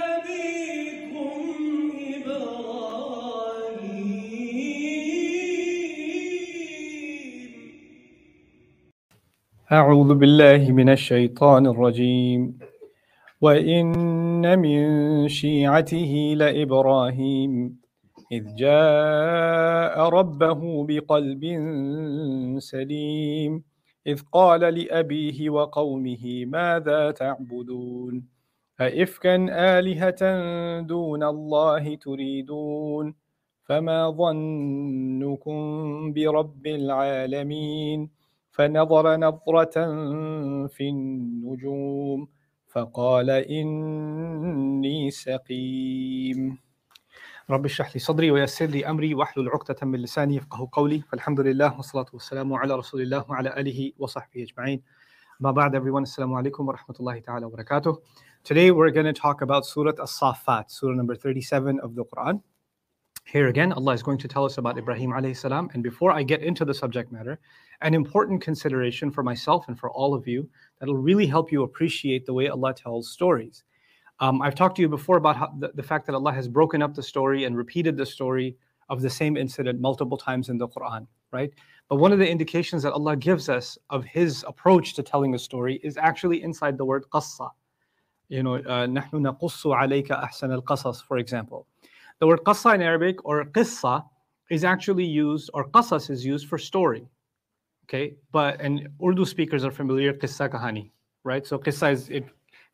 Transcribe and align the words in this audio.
أبيكم 0.00 1.30
إبراهيم. 2.14 2.72
أعوذ 9.72 10.14
بالله 10.14 10.72
من 10.72 10.88
الشيطان 10.88 11.66
الرجيم. 11.66 12.58
وإن 13.40 14.58
من 14.58 15.28
شيعته 15.28 16.34
لإبراهيم. 16.36 17.76
إذ 18.32 18.54
جاء 18.54 20.08
ربه 20.08 20.86
بقلب 20.86 21.44
سليم. 22.58 23.62
إذ 24.06 24.22
قال 24.32 24.60
لأبيه 24.60 25.50
وقومه 25.50 26.44
ماذا 26.44 27.10
تعبدون؟ 27.10 28.31
أئفكا 28.86 29.36
آلهة 29.78 30.22
دون 30.80 31.22
الله 31.22 31.94
تريدون؟ 31.94 33.14
فما 33.64 34.10
ظنكم 34.10 35.56
برب 36.12 36.66
العالمين؟ 36.66 38.10
فنظر 38.50 39.16
نظرة 39.16 39.76
في 40.66 40.88
النجوم 40.88 42.28
فقال 42.68 43.30
إني 43.30 45.10
سقيم. 45.10 46.58
رب 47.50 47.64
اشرح 47.64 47.94
لي 47.94 48.00
صدري 48.00 48.30
ويسر 48.30 48.66
لي 48.66 48.86
أمري 48.86 49.14
واحلل 49.14 49.48
عقدة 49.48 49.76
من 49.82 49.98
لساني 49.98 50.36
يفقه 50.36 50.68
قولي. 50.72 51.00
فالحمد 51.00 51.40
لله 51.40 51.76
والصلاة 51.76 52.06
والسلام 52.12 52.52
على 52.54 52.74
رسول 52.74 53.00
الله 53.00 53.24
وعلى 53.28 53.60
آله 53.60 53.92
وصحبه 53.98 54.42
أجمعين. 54.42 54.82
ما 55.40 55.50
بعد 55.50 55.76
everyone 55.76 56.02
السلام 56.02 56.34
عليكم 56.34 56.68
ورحمة 56.68 56.96
الله 57.00 57.18
تعالى 57.18 57.46
وبركاته. 57.46 57.98
Today 58.44 58.72
we're 58.72 58.90
going 58.90 59.06
to 59.06 59.12
talk 59.12 59.40
about 59.40 59.64
Surah 59.64 59.92
As-Saffat, 60.02 60.68
Surah 60.68 60.96
number 60.96 61.14
37 61.14 61.78
of 61.78 61.94
the 61.94 62.04
Quran. 62.04 62.42
Here 63.24 63.46
again, 63.46 63.72
Allah 63.72 63.92
is 63.92 64.02
going 64.02 64.18
to 64.18 64.26
tell 64.26 64.44
us 64.44 64.58
about 64.58 64.76
Ibrahim 64.76 65.10
alayhi 65.10 65.36
salam. 65.36 65.70
And 65.74 65.82
before 65.84 66.10
I 66.10 66.24
get 66.24 66.42
into 66.42 66.64
the 66.64 66.74
subject 66.74 67.12
matter, 67.12 67.38
an 67.82 67.94
important 67.94 68.42
consideration 68.42 69.12
for 69.12 69.22
myself 69.22 69.68
and 69.68 69.78
for 69.78 69.92
all 69.92 70.12
of 70.12 70.26
you 70.26 70.50
that'll 70.80 70.96
really 70.96 71.24
help 71.24 71.52
you 71.52 71.62
appreciate 71.62 72.26
the 72.26 72.32
way 72.32 72.48
Allah 72.48 72.74
tells 72.74 73.12
stories. 73.12 73.62
Um, 74.18 74.42
I've 74.42 74.56
talked 74.56 74.74
to 74.74 74.82
you 74.82 74.88
before 74.88 75.18
about 75.18 75.36
how, 75.36 75.54
the, 75.60 75.70
the 75.76 75.82
fact 75.84 76.04
that 76.06 76.16
Allah 76.16 76.32
has 76.32 76.48
broken 76.48 76.82
up 76.82 76.96
the 76.96 77.02
story 77.04 77.44
and 77.44 77.56
repeated 77.56 77.96
the 77.96 78.04
story 78.04 78.56
of 78.88 79.02
the 79.02 79.10
same 79.10 79.36
incident 79.36 79.80
multiple 79.80 80.18
times 80.18 80.48
in 80.48 80.58
the 80.58 80.66
Quran, 80.66 81.06
right? 81.30 81.52
But 81.88 81.98
one 81.98 82.10
of 82.10 82.18
the 82.18 82.28
indications 82.28 82.82
that 82.82 82.92
Allah 82.92 83.14
gives 83.14 83.48
us 83.48 83.78
of 83.88 84.04
His 84.04 84.44
approach 84.48 84.94
to 84.94 85.04
telling 85.04 85.32
a 85.36 85.38
story 85.38 85.78
is 85.84 85.96
actually 85.96 86.42
inside 86.42 86.76
the 86.76 86.84
word 86.84 87.04
qassa 87.14 87.48
You 88.29 88.43
know, 88.43 88.55
uh, 88.55 88.85
نحن 88.85 89.21
نقص 89.21 89.67
عليك 89.67 90.11
أحسن 90.11 90.51
القصص, 90.61 91.03
for 91.03 91.17
example. 91.17 91.65
The 92.19 92.27
word 92.27 92.43
qassa 92.43 92.75
in 92.75 92.81
Arabic 92.81 93.23
or 93.25 93.45
qissa 93.45 94.03
is 94.49 94.63
actually 94.63 95.05
used, 95.05 95.49
or 95.53 95.69
qasas 95.69 96.09
is 96.09 96.25
used 96.25 96.47
for 96.47 96.57
story. 96.57 97.07
Okay, 97.85 98.15
but 98.31 98.59
and 98.59 98.89
Urdu 99.01 99.25
speakers 99.25 99.63
are 99.63 99.71
familiar 99.71 100.13
qissa 100.13 100.49
kahani, 100.49 100.91
right? 101.23 101.45
So 101.47 101.57
qissa 101.57 101.93
is 101.93 102.09
it 102.09 102.25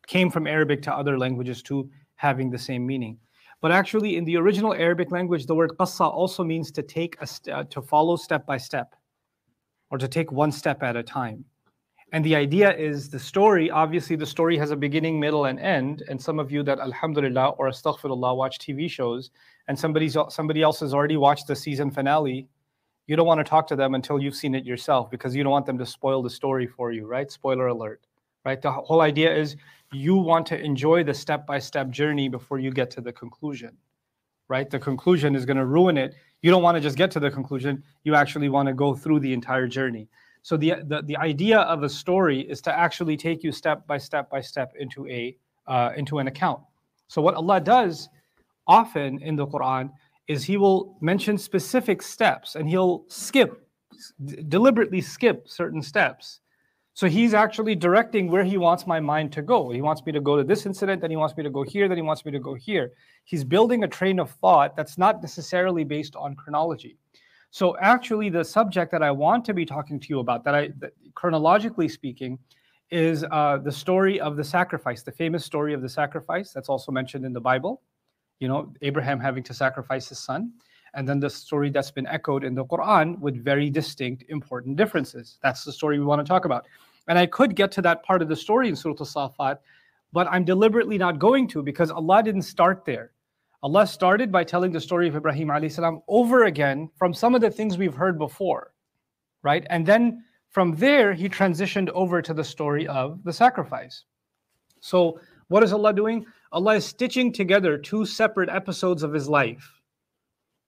came 0.06 0.30
from 0.30 0.46
Arabic 0.46 0.82
to 0.82 0.92
other 0.92 1.18
languages 1.18 1.62
too, 1.62 1.88
having 2.16 2.50
the 2.50 2.58
same 2.58 2.84
meaning. 2.84 3.18
But 3.60 3.70
actually, 3.70 4.16
in 4.16 4.24
the 4.24 4.36
original 4.36 4.74
Arabic 4.74 5.12
language, 5.12 5.46
the 5.46 5.54
word 5.54 5.72
qassa 5.78 6.04
also 6.04 6.42
means 6.42 6.72
to 6.72 6.82
take 6.82 7.16
a 7.20 7.26
st- 7.26 7.54
uh, 7.54 7.64
to 7.64 7.80
follow 7.80 8.16
step 8.16 8.44
by 8.44 8.56
step, 8.56 8.94
or 9.90 9.98
to 9.98 10.08
take 10.08 10.32
one 10.32 10.50
step 10.50 10.82
at 10.82 10.96
a 10.96 11.02
time. 11.02 11.44
And 12.11 12.25
the 12.25 12.35
idea 12.35 12.75
is 12.75 13.09
the 13.09 13.19
story, 13.19 13.69
obviously, 13.69 14.15
the 14.15 14.25
story 14.25 14.57
has 14.57 14.71
a 14.71 14.75
beginning, 14.75 15.19
middle, 15.19 15.45
and 15.45 15.59
end. 15.59 16.03
And 16.07 16.19
some 16.19 16.39
of 16.39 16.51
you 16.51 16.63
that, 16.63 16.79
alhamdulillah 16.79 17.49
or 17.49 17.69
astaghfirullah, 17.69 18.35
watch 18.35 18.57
TV 18.57 18.89
shows, 18.89 19.29
and 19.67 19.77
somebody's, 19.77 20.17
somebody 20.29 20.63
else 20.63 20.79
has 20.79 20.93
already 20.93 21.17
watched 21.17 21.45
the 21.45 21.55
season 21.55 21.91
finale, 21.91 22.47
you 23.05 23.15
don't 23.15 23.27
want 23.27 23.39
to 23.39 23.43
talk 23.43 23.67
to 23.67 23.75
them 23.75 23.95
until 23.95 24.19
you've 24.19 24.35
seen 24.35 24.53
it 24.55 24.65
yourself 24.65 25.09
because 25.09 25.35
you 25.35 25.43
don't 25.43 25.51
want 25.51 25.65
them 25.65 25.77
to 25.77 25.85
spoil 25.85 26.21
the 26.21 26.29
story 26.29 26.67
for 26.67 26.91
you, 26.91 27.07
right? 27.07 27.31
Spoiler 27.31 27.67
alert, 27.67 28.01
right? 28.45 28.61
The 28.61 28.71
whole 28.71 29.01
idea 29.01 29.35
is 29.35 29.55
you 29.91 30.15
want 30.15 30.45
to 30.47 30.59
enjoy 30.59 31.03
the 31.03 31.13
step 31.13 31.47
by 31.47 31.57
step 31.57 31.89
journey 31.89 32.29
before 32.29 32.59
you 32.59 32.71
get 32.71 32.91
to 32.91 33.01
the 33.01 33.11
conclusion, 33.11 33.75
right? 34.47 34.69
The 34.69 34.77
conclusion 34.77 35.35
is 35.35 35.45
going 35.45 35.57
to 35.57 35.65
ruin 35.65 35.97
it. 35.97 36.13
You 36.43 36.51
don't 36.51 36.61
want 36.61 36.75
to 36.75 36.81
just 36.81 36.97
get 36.97 37.09
to 37.11 37.19
the 37.19 37.31
conclusion, 37.31 37.83
you 38.03 38.13
actually 38.15 38.49
want 38.49 38.67
to 38.67 38.73
go 38.73 38.95
through 38.95 39.21
the 39.21 39.33
entire 39.33 39.67
journey. 39.67 40.07
So 40.41 40.57
the, 40.57 40.75
the 40.85 41.01
the 41.03 41.17
idea 41.17 41.59
of 41.59 41.83
a 41.83 41.89
story 41.89 42.41
is 42.41 42.61
to 42.61 42.71
actually 42.77 43.17
take 43.17 43.43
you 43.43 43.51
step 43.51 43.85
by 43.87 43.97
step 43.97 44.29
by 44.29 44.41
step 44.41 44.73
into 44.79 45.07
a 45.07 45.35
uh, 45.67 45.91
into 45.95 46.19
an 46.19 46.27
account. 46.27 46.61
So 47.07 47.21
what 47.21 47.35
Allah 47.35 47.59
does 47.59 48.09
often 48.67 49.21
in 49.21 49.35
the 49.35 49.47
Quran 49.47 49.91
is 50.27 50.43
He 50.43 50.57
will 50.57 50.97
mention 51.01 51.37
specific 51.37 52.01
steps 52.01 52.55
and 52.55 52.69
He'll 52.69 53.03
skip 53.07 53.67
deliberately 54.47 55.01
skip 55.01 55.49
certain 55.49 55.81
steps. 55.81 56.39
So 56.93 57.07
He's 57.07 57.33
actually 57.33 57.75
directing 57.75 58.29
where 58.29 58.43
He 58.43 58.57
wants 58.57 58.87
my 58.87 58.99
mind 58.99 59.31
to 59.33 59.41
go. 59.41 59.71
He 59.71 59.81
wants 59.81 60.05
me 60.05 60.11
to 60.11 60.21
go 60.21 60.37
to 60.37 60.43
this 60.43 60.65
incident, 60.65 61.01
then 61.01 61.11
He 61.11 61.17
wants 61.17 61.35
me 61.35 61.43
to 61.43 61.49
go 61.49 61.63
here, 61.63 61.87
then 61.87 61.97
He 61.97 62.03
wants 62.03 62.25
me 62.25 62.31
to 62.31 62.39
go 62.39 62.53
here. 62.53 62.91
He's 63.25 63.43
building 63.43 63.83
a 63.83 63.87
train 63.87 64.19
of 64.19 64.31
thought 64.31 64.75
that's 64.75 64.97
not 64.97 65.21
necessarily 65.21 65.83
based 65.83 66.15
on 66.15 66.35
chronology. 66.35 66.97
So 67.51 67.75
actually, 67.79 68.29
the 68.29 68.43
subject 68.43 68.91
that 68.91 69.01
I 69.01 69.11
want 69.11 69.43
to 69.45 69.53
be 69.53 69.65
talking 69.65 69.99
to 69.99 70.07
you 70.09 70.19
about, 70.19 70.43
that 70.43 70.55
I 70.55 70.69
that 70.79 70.93
chronologically 71.15 71.89
speaking, 71.89 72.37
is 72.91 73.25
uh, 73.31 73.57
the 73.57 73.71
story 73.71 74.19
of 74.19 74.35
the 74.35 74.43
sacrifice, 74.43 75.03
the 75.03 75.11
famous 75.11 75.45
story 75.45 75.73
of 75.73 75.81
the 75.81 75.89
sacrifice 75.89 76.51
that's 76.51 76.69
also 76.69 76.91
mentioned 76.91 77.25
in 77.25 77.33
the 77.33 77.41
Bible. 77.41 77.81
You 78.39 78.47
know, 78.47 78.73
Abraham 78.81 79.19
having 79.19 79.43
to 79.43 79.53
sacrifice 79.53 80.09
his 80.09 80.19
son, 80.19 80.53
and 80.93 81.07
then 81.07 81.19
the 81.19 81.29
story 81.29 81.69
that's 81.69 81.91
been 81.91 82.07
echoed 82.07 82.43
in 82.43 82.53
the 82.53 82.65
Quran 82.65 83.19
with 83.19 83.43
very 83.43 83.69
distinct, 83.69 84.23
important 84.29 84.75
differences. 84.75 85.39
That's 85.41 85.63
the 85.63 85.73
story 85.73 85.99
we 85.99 86.05
want 86.05 86.25
to 86.25 86.29
talk 86.29 86.45
about. 86.45 86.65
And 87.07 87.17
I 87.17 87.25
could 87.25 87.55
get 87.55 87.71
to 87.73 87.81
that 87.81 88.03
part 88.03 88.21
of 88.21 88.29
the 88.29 88.35
story 88.35 88.69
in 88.69 88.75
Surah 88.75 88.95
Al-Safat, 88.99 89.57
but 90.13 90.27
I'm 90.27 90.45
deliberately 90.45 90.97
not 90.97 91.19
going 91.19 91.47
to 91.49 91.63
because 91.63 91.89
Allah 91.89 92.21
didn't 92.23 92.43
start 92.43 92.85
there. 92.85 93.11
Allah 93.61 93.85
started 93.85 94.31
by 94.31 94.45
telling 94.45 94.71
the 94.71 94.79
story 94.79 95.09
of 95.09 95.17
Ibrahim 95.17 95.51
salam 95.69 96.01
over 96.07 96.45
again 96.45 96.89
from 96.95 97.13
some 97.13 97.35
of 97.35 97.41
the 97.41 97.51
things 97.51 97.77
we've 97.77 97.93
heard 97.93 98.17
before, 98.17 98.71
right? 99.43 99.67
And 99.69 99.85
then 99.85 100.23
from 100.49 100.75
there, 100.75 101.13
he 101.13 101.27
transitioned 101.27 101.89
over 101.89 102.21
to 102.21 102.33
the 102.33 102.43
story 102.43 102.87
of 102.87 103.21
the 103.25 103.33
sacrifice. 103.33 104.05
So, 104.79 105.19
what 105.49 105.63
is 105.63 105.73
Allah 105.73 105.93
doing? 105.93 106.25
Allah 106.53 106.75
is 106.75 106.85
stitching 106.85 107.33
together 107.33 107.77
two 107.77 108.05
separate 108.05 108.49
episodes 108.49 109.03
of 109.03 109.11
his 109.11 109.27
life, 109.27 109.81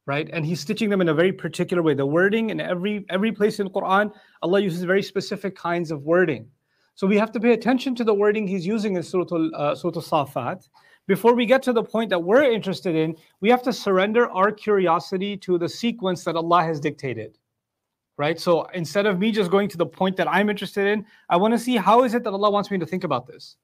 right? 0.06 0.30
And 0.34 0.46
he's 0.46 0.60
stitching 0.60 0.90
them 0.90 1.02
in 1.02 1.10
a 1.10 1.14
very 1.14 1.32
particular 1.32 1.82
way. 1.82 1.94
The 1.94 2.06
wording 2.06 2.50
in 2.50 2.60
every 2.60 3.06
every 3.10 3.32
place 3.32 3.62
in 3.62 3.70
Quran, 3.70 4.12
Allah 4.42 4.60
uses 4.60 4.84
very 4.84 5.04
specific 5.04 5.56
kinds 5.56 5.92
of 5.92 6.04
wording. 6.04 6.50
So 6.96 7.08
we 7.08 7.18
have 7.18 7.32
to 7.32 7.40
pay 7.40 7.54
attention 7.54 7.96
to 7.96 8.04
the 8.04 8.14
wording 8.14 8.48
he's 8.48 8.68
using 8.68 8.96
in 8.96 9.04
Surah 9.04 9.26
Al- 9.32 9.56
uh, 9.56 9.76
Surah 9.76 9.96
Al-Safat 9.96 10.68
before 11.07 11.35
we 11.35 11.47
get 11.47 11.63
to 11.65 11.73
the 11.73 11.83
point 11.83 12.11
that 12.11 12.19
we're 12.19 12.43
interested 12.43 12.97
in, 12.97 13.17
we 13.41 13.49
have 13.49 13.63
to 13.63 13.73
surrender 13.73 14.29
our 14.31 14.51
curiosity 14.51 15.37
to 15.39 15.59
the 15.59 15.69
sequence 15.69 16.25
that 16.25 16.37
Allah 16.37 16.65
has 16.65 16.81
dictated. 16.81 17.39
Right? 18.19 18.41
So 18.41 18.65
instead 18.75 19.07
of 19.07 19.19
me 19.19 19.31
just 19.31 19.51
going 19.51 19.69
to 19.69 19.77
the 19.77 19.87
point 19.87 20.17
that 20.17 20.29
I'm 20.29 20.49
interested 20.49 20.87
in, 20.87 21.05
I 21.29 21.37
want 21.37 21.53
to 21.53 21.59
see 21.59 21.77
how 21.77 22.03
is 22.03 22.15
it 22.15 22.25
that 22.25 22.33
Allah 22.33 22.51
wants 22.51 22.71
me 22.71 22.79
to 22.79 22.87
think 22.87 23.05
about 23.05 23.27
this? 23.27 23.57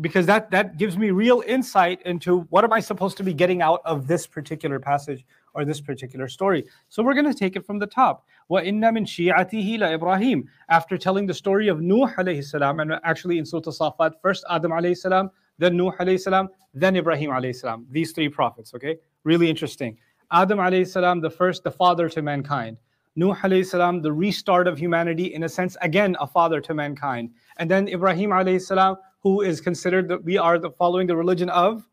Because 0.00 0.26
that 0.26 0.50
that 0.50 0.76
gives 0.76 0.98
me 0.98 1.10
real 1.12 1.44
insight 1.46 2.02
into 2.02 2.40
what 2.50 2.64
am 2.64 2.72
I 2.72 2.80
supposed 2.80 3.16
to 3.18 3.22
be 3.22 3.32
getting 3.32 3.62
out 3.62 3.80
of 3.84 4.08
this 4.08 4.26
particular 4.26 4.80
passage 4.80 5.24
or 5.54 5.64
this 5.64 5.80
particular 5.80 6.26
story. 6.26 6.64
So 6.88 7.02
we're 7.02 7.14
going 7.14 7.32
to 7.32 7.38
take 7.38 7.54
it 7.54 7.64
from 7.64 7.78
the 7.78 7.86
top. 7.86 8.26
وَإِنَّ 8.50 8.80
مِن 8.80 9.06
شِيعَتِهِ 9.06 9.78
لَإِبْرَاهِيمَ 9.78 10.44
After 10.68 10.98
telling 10.98 11.26
the 11.26 11.34
story 11.34 11.68
of 11.68 11.80
Nuh 11.80 12.12
alayhi 12.18 12.42
salam, 12.42 12.80
and 12.80 12.94
actually 13.04 13.38
in 13.38 13.46
Surah 13.46 13.70
Safat, 13.70 14.14
first 14.20 14.44
Adam 14.50 14.72
alayhi 14.72 14.96
salam, 14.96 15.30
then 15.59 15.77
Nuh 15.77 15.91
alayhi 15.99 16.19
salam, 16.19 16.49
then 16.73 16.95
Ibrahim 16.95 17.29
alayhi 17.29 17.55
salam. 17.55 17.85
These 17.91 18.13
three 18.13 18.29
prophets, 18.29 18.73
okay? 18.73 18.97
Really 19.23 19.49
interesting. 19.49 19.97
Adam 20.31 20.57
alayhi 20.57 20.87
salam, 20.87 21.21
the 21.21 21.29
first, 21.29 21.63
the 21.63 21.71
father 21.71 22.09
to 22.09 22.21
mankind. 22.21 22.77
Nuh 23.15 23.35
alayhi 23.35 23.65
salam, 23.65 24.01
the 24.01 24.11
restart 24.11 24.67
of 24.67 24.77
humanity, 24.77 25.33
in 25.33 25.43
a 25.43 25.49
sense, 25.49 25.77
again, 25.81 26.15
a 26.19 26.27
father 26.27 26.61
to 26.61 26.73
mankind. 26.73 27.31
And 27.57 27.69
then 27.69 27.87
Ibrahim 27.87 28.31
alayhi 28.31 28.61
salam, 28.61 28.97
who 29.21 29.41
is 29.41 29.59
considered 29.59 30.07
that 30.07 30.23
we 30.23 30.37
are 30.37 30.57
the 30.57 30.71
following 30.71 31.05
the 31.05 31.15
religion 31.15 31.49
of 31.49 31.87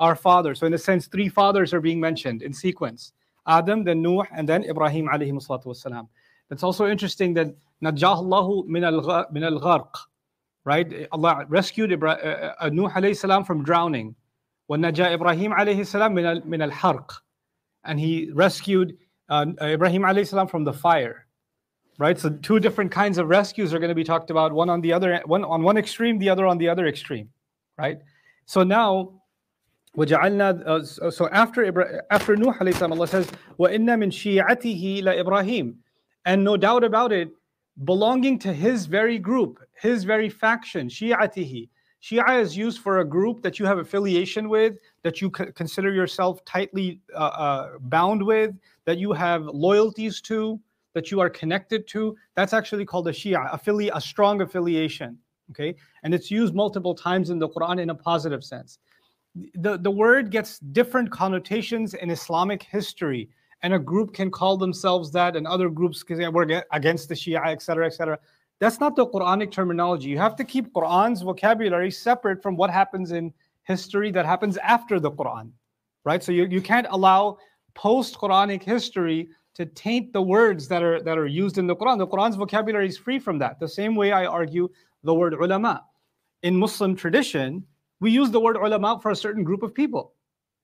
our 0.00 0.16
father. 0.16 0.54
So 0.54 0.66
in 0.66 0.74
a 0.74 0.78
sense, 0.78 1.06
three 1.06 1.28
fathers 1.28 1.72
are 1.72 1.80
being 1.80 2.00
mentioned 2.00 2.42
in 2.42 2.52
sequence. 2.52 3.12
Adam, 3.46 3.84
then 3.84 4.02
Nuh, 4.02 4.24
and 4.32 4.48
then 4.48 4.64
Ibrahim 4.64 5.08
alayhi 5.08 5.32
salatu 5.32 5.66
wasalam. 5.66 6.08
That's 6.48 6.64
also 6.64 6.86
interesting 6.86 7.34
that 7.34 7.54
Najah 7.82 8.66
min 8.66 8.84
al-gharq, 8.84 9.88
right? 10.67 11.07
Allah 11.13 11.45
rescued 11.47 11.91
Ibra- 11.91 12.55
uh, 12.59 12.69
Nuh 12.69 12.89
alayhi 12.89 13.15
salam 13.15 13.45
from 13.45 13.63
drowning. 13.63 14.15
وَنَجَى 14.69 15.13
Ibrahim 15.13 15.51
alayhi 15.53 15.87
salam 15.87 16.13
min 16.13 16.25
al- 16.25 16.45
min 16.45 16.61
al-harq. 16.61 17.09
And 17.85 17.97
he 17.97 18.31
rescued 18.33 18.97
uh, 19.29 19.45
Ibrahim 19.61 20.01
alayhi 20.01 20.27
salam 20.27 20.47
from 20.47 20.65
the 20.65 20.73
fire. 20.73 21.25
Right? 21.99 22.19
So 22.19 22.29
two 22.29 22.59
different 22.59 22.91
kinds 22.91 23.17
of 23.17 23.29
rescues 23.29 23.73
are 23.73 23.79
going 23.79 23.89
to 23.89 23.95
be 23.95 24.03
talked 24.03 24.29
about, 24.29 24.51
one 24.51 24.69
on 24.69 24.81
the 24.81 24.91
other 24.91 25.21
one 25.25 25.45
on 25.45 25.63
one 25.63 25.77
extreme, 25.77 26.19
the 26.19 26.29
other 26.29 26.45
on 26.45 26.57
the 26.57 26.67
other 26.67 26.85
extreme. 26.85 27.29
Right? 27.77 27.99
So 28.45 28.63
now, 28.63 29.13
وجعلنا 29.97 30.67
uh, 30.67 31.11
so 31.11 31.29
after 31.29 32.03
after 32.11 32.35
Nuh 32.35 32.53
alayhi 32.53 32.75
salam, 32.75 32.91
Allah 32.91 33.07
says, 33.07 33.31
وَإِنَّ 33.57 33.87
مِن 33.87 34.11
شِيعَتِهِ 34.11 35.01
لَإِبْرَاهِيمَ 35.01 35.75
And 36.25 36.43
no 36.43 36.57
doubt 36.57 36.83
about 36.83 37.13
it, 37.13 37.29
belonging 37.84 38.38
to 38.40 38.52
his 38.52 38.86
very 38.86 39.18
group, 39.18 39.58
his 39.80 40.04
very 40.04 40.28
faction, 40.28 40.88
shi'atihi. 40.88 41.68
Shia 42.02 42.40
is 42.40 42.56
used 42.56 42.80
for 42.80 42.98
a 42.98 43.04
group 43.04 43.42
that 43.42 43.60
you 43.60 43.64
have 43.66 43.78
affiliation 43.78 44.48
with, 44.48 44.74
that 45.04 45.20
you 45.20 45.30
consider 45.30 45.92
yourself 45.92 46.44
tightly 46.44 47.00
uh, 47.14 47.18
uh, 47.18 47.68
bound 47.80 48.22
with, 48.22 48.50
that 48.86 48.98
you 48.98 49.12
have 49.12 49.44
loyalties 49.44 50.20
to, 50.22 50.60
that 50.94 51.10
you 51.12 51.20
are 51.20 51.30
connected 51.30 51.86
to. 51.88 52.16
That's 52.34 52.52
actually 52.52 52.84
called 52.84 53.06
a 53.06 53.12
Shia, 53.12 53.50
affili- 53.52 53.90
a 53.94 54.00
strong 54.00 54.40
affiliation. 54.42 55.18
Okay, 55.50 55.74
and 56.02 56.14
it's 56.14 56.30
used 56.30 56.54
multiple 56.54 56.94
times 56.94 57.30
in 57.30 57.38
the 57.38 57.48
Quran 57.48 57.80
in 57.80 57.90
a 57.90 57.94
positive 57.94 58.42
sense. 58.42 58.78
The, 59.54 59.78
the 59.78 59.90
word 59.90 60.30
gets 60.30 60.58
different 60.58 61.10
connotations 61.10 61.94
in 61.94 62.10
Islamic 62.10 62.62
history 62.62 63.28
and 63.62 63.74
a 63.74 63.78
group 63.78 64.12
can 64.12 64.30
call 64.30 64.56
themselves 64.56 65.10
that, 65.12 65.36
and 65.36 65.46
other 65.46 65.68
groups 65.68 66.02
can 66.02 66.16
say 66.16 66.28
we're 66.28 66.62
against 66.72 67.08
the 67.08 67.14
Shia, 67.14 67.46
etc., 67.46 67.86
etc. 67.86 68.18
That's 68.58 68.80
not 68.80 68.96
the 68.96 69.06
Quranic 69.06 69.50
terminology. 69.50 70.08
You 70.08 70.18
have 70.18 70.36
to 70.36 70.44
keep 70.44 70.72
Quran's 70.72 71.22
vocabulary 71.22 71.90
separate 71.90 72.42
from 72.42 72.56
what 72.56 72.70
happens 72.70 73.12
in 73.12 73.32
history 73.64 74.10
that 74.12 74.26
happens 74.26 74.56
after 74.58 74.98
the 74.98 75.10
Quran, 75.10 75.50
right? 76.04 76.22
So 76.22 76.32
you, 76.32 76.46
you 76.46 76.60
can't 76.60 76.86
allow 76.90 77.38
post-Quranic 77.74 78.62
history 78.62 79.28
to 79.54 79.66
taint 79.66 80.12
the 80.12 80.22
words 80.22 80.66
that 80.68 80.82
are 80.82 81.00
that 81.02 81.18
are 81.18 81.26
used 81.26 81.58
in 81.58 81.66
the 81.66 81.76
Quran. 81.76 81.98
The 81.98 82.06
Quran's 82.06 82.36
vocabulary 82.36 82.88
is 82.88 82.96
free 82.96 83.18
from 83.18 83.38
that. 83.38 83.60
The 83.60 83.68
same 83.68 83.94
way 83.94 84.12
I 84.12 84.24
argue 84.26 84.68
the 85.04 85.14
word 85.14 85.34
ulama. 85.34 85.84
In 86.42 86.56
Muslim 86.56 86.96
tradition, 86.96 87.64
we 88.00 88.10
use 88.10 88.30
the 88.30 88.40
word 88.40 88.56
ulama 88.56 88.98
for 89.00 89.10
a 89.10 89.16
certain 89.16 89.44
group 89.44 89.62
of 89.62 89.74
people 89.74 90.14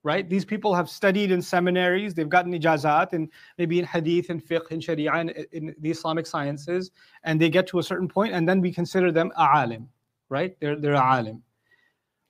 right? 0.03 0.29
These 0.29 0.45
people 0.45 0.75
have 0.75 0.89
studied 0.89 1.31
in 1.31 1.43
seminaries, 1.43 2.15
they've 2.15 2.29
gotten 2.29 2.53
ijazat 2.53 3.13
and 3.13 3.29
maybe 3.59 3.79
in 3.79 3.85
hadith 3.85 4.31
and 4.31 4.45
fiqh 4.45 4.71
and 4.71 4.83
sharia 4.83 5.13
and 5.13 5.31
in 5.53 5.75
the 5.81 5.91
Islamic 5.91 6.27
sciences, 6.27 6.91
and 7.25 7.41
they 7.41 7.51
get 7.51 7.67
to 7.69 7.79
a 7.79 7.83
certain 7.83 8.09
point, 8.09 8.33
and 8.33 8.49
then 8.49 8.61
we 8.61 8.73
consider 8.73 9.11
them 9.13 9.33
alim, 9.37 9.89
right? 10.29 10.57
They're, 10.61 10.77
they're 10.77 10.95
alim. 10.95 11.43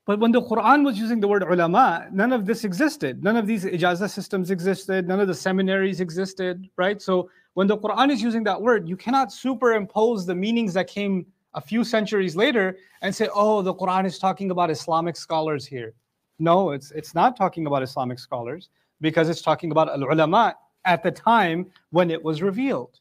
But 0.09 0.21
when 0.21 0.33
the 0.33 0.41
Quran 0.41 0.87
was 0.87 0.99
using 0.99 1.21
the 1.21 1.29
word 1.29 1.43
ulama, 1.43 2.09
none 2.11 2.33
of 2.33 2.47
this 2.47 2.65
existed. 2.65 3.23
None 3.23 3.37
of 3.37 3.47
these 3.47 3.67
ijazah 3.67 4.09
systems 4.09 4.51
existed. 4.51 5.07
None 5.07 5.21
of 5.21 5.29
the 5.29 5.35
seminaries 5.35 6.01
existed, 6.01 6.67
right? 6.79 7.03
So 7.03 7.29
when 7.53 7.67
the 7.67 7.77
Quran 7.77 8.11
is 8.11 8.23
using 8.23 8.43
that 8.45 8.63
word, 8.63 8.89
you 8.89 8.97
cannot 8.97 9.31
superimpose 9.31 10.25
the 10.25 10.35
meanings 10.35 10.73
that 10.73 10.87
came 10.87 11.27
a 11.53 11.61
few 11.61 11.85
centuries 11.85 12.35
later 12.37 12.79
and 13.03 13.15
say, 13.15 13.29
oh, 13.35 13.61
the 13.61 13.75
Quran 13.75 14.07
is 14.07 14.19
talking 14.19 14.51
about 14.51 14.71
Islamic 14.71 15.15
scholars 15.15 15.67
here. 15.67 15.93
No, 16.39 16.71
it's 16.71 16.91
it's 16.93 17.15
not 17.15 17.37
talking 17.37 17.67
about 17.67 17.83
Islamic 17.83 18.19
scholars 18.19 18.71
because 19.01 19.29
it's 19.29 19.43
talking 19.43 19.71
about 19.71 19.89
al 19.89 20.03
ulama 20.03 20.55
at 20.85 21.03
the 21.03 21.11
time 21.11 21.67
when 21.91 22.11
it 22.11 22.23
was 22.23 22.43
revealed, 22.43 23.01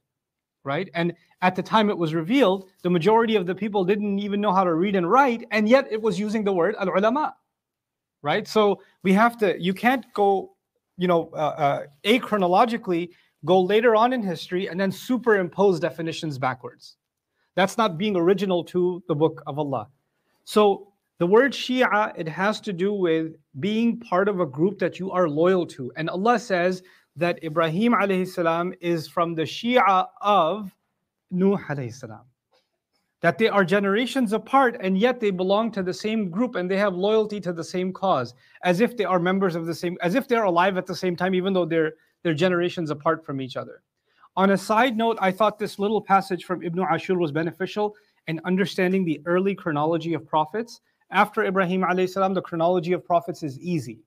right? 0.64 0.90
And 0.94 1.14
at 1.42 1.56
the 1.56 1.64
time 1.64 1.90
it 1.90 1.98
was 1.98 2.14
revealed, 2.14 2.70
the 2.82 2.90
majority 2.90 3.36
of 3.36 3.46
the 3.46 3.54
people 3.54 3.86
didn't 3.86 4.20
even 4.20 4.42
know 4.42 4.52
how 4.52 4.64
to 4.64 4.74
read 4.74 4.96
and 4.96 5.10
write, 5.10 5.46
and 5.52 5.70
yet 5.70 5.88
it 5.92 6.02
was 6.02 6.20
using 6.20 6.44
the 6.44 6.54
word 6.54 6.76
al 6.80 6.90
ulama, 6.90 7.36
right? 8.24 8.48
So 8.48 8.82
we 9.04 9.14
have 9.14 9.38
to. 9.38 9.62
You 9.62 9.74
can't 9.74 10.06
go, 10.14 10.56
you 10.98 11.08
know, 11.08 11.30
uh, 11.34 11.56
uh, 11.66 11.84
achronologically 12.04 13.10
go 13.46 13.62
later 13.62 13.96
on 13.96 14.14
in 14.14 14.24
history 14.24 14.68
and 14.68 14.80
then 14.80 14.92
superimpose 14.92 15.80
definitions 15.80 16.40
backwards. 16.40 16.98
That's 17.56 17.78
not 17.78 17.98
being 17.98 18.16
original 18.16 18.64
to 18.66 19.04
the 19.08 19.16
book 19.16 19.42
of 19.46 19.60
Allah. 19.60 19.88
So 20.44 20.94
the 21.20 21.28
word 21.28 21.52
Shia, 21.52 22.14
it 22.16 22.28
has 22.28 22.62
to 22.62 22.74
do 22.74 22.94
with 22.94 23.36
being 23.60 24.00
part 24.00 24.30
of 24.30 24.40
a 24.40 24.46
group 24.46 24.78
that 24.80 25.00
you 25.00 25.12
are 25.12 25.28
loyal 25.28 25.66
to. 25.68 25.92
And 25.96 26.10
Allah 26.10 26.38
says 26.38 26.84
that 27.16 27.44
Ibrahim 27.44 27.94
alayhi 27.94 28.28
salam 28.28 28.74
is 28.82 29.08
from 29.08 29.34
the 29.34 29.44
Shia 29.44 30.08
of 30.22 30.72
Nuh 31.32 31.58
alayhi 31.70 31.94
salam. 31.94 32.22
That 33.22 33.40
they 33.40 33.48
are 33.48 33.66
generations 33.66 34.32
apart 34.32 34.78
and 34.80 34.96
yet 34.96 35.20
they 35.20 35.32
belong 35.32 35.72
to 35.72 35.82
the 35.82 35.94
same 35.94 36.30
group 36.30 36.54
and 36.54 36.70
they 36.70 36.78
have 36.78 36.94
loyalty 36.94 37.40
to 37.42 37.52
the 37.52 37.64
same 37.64 37.92
cause, 37.92 38.36
as 38.64 38.80
if 38.80 38.96
they 38.96 39.06
are 39.06 39.20
members 39.20 39.56
of 39.56 39.66
the 39.66 39.74
same, 39.74 39.98
as 40.04 40.14
if 40.14 40.28
they're 40.28 40.44
alive 40.44 40.78
at 40.78 40.86
the 40.86 40.96
same 40.96 41.16
time, 41.16 41.34
even 41.34 41.52
though 41.52 41.66
they're 41.66 41.94
they're 42.22 42.36
generations 42.36 42.92
apart 42.92 43.26
from 43.26 43.42
each 43.42 43.58
other. 43.58 43.82
On 44.36 44.52
a 44.52 44.58
side 44.58 44.96
note, 44.96 45.18
I 45.20 45.32
thought 45.32 45.58
this 45.58 45.80
little 45.80 46.02
passage 46.02 46.44
from 46.44 46.62
Ibn 46.62 46.80
Ashur 46.80 47.18
was 47.18 47.32
beneficial 47.32 47.96
in 48.28 48.40
understanding 48.46 49.04
the 49.04 49.20
early 49.26 49.56
chronology 49.56 50.14
of 50.14 50.28
prophets 50.28 50.82
after 51.11 51.45
Ibrahim 51.45 51.83
alayhi 51.83 52.09
salam, 52.09 52.35
the 52.35 52.43
chronology 52.43 52.93
of 52.93 53.05
prophets 53.05 53.43
is 53.43 53.59
easy, 53.61 54.01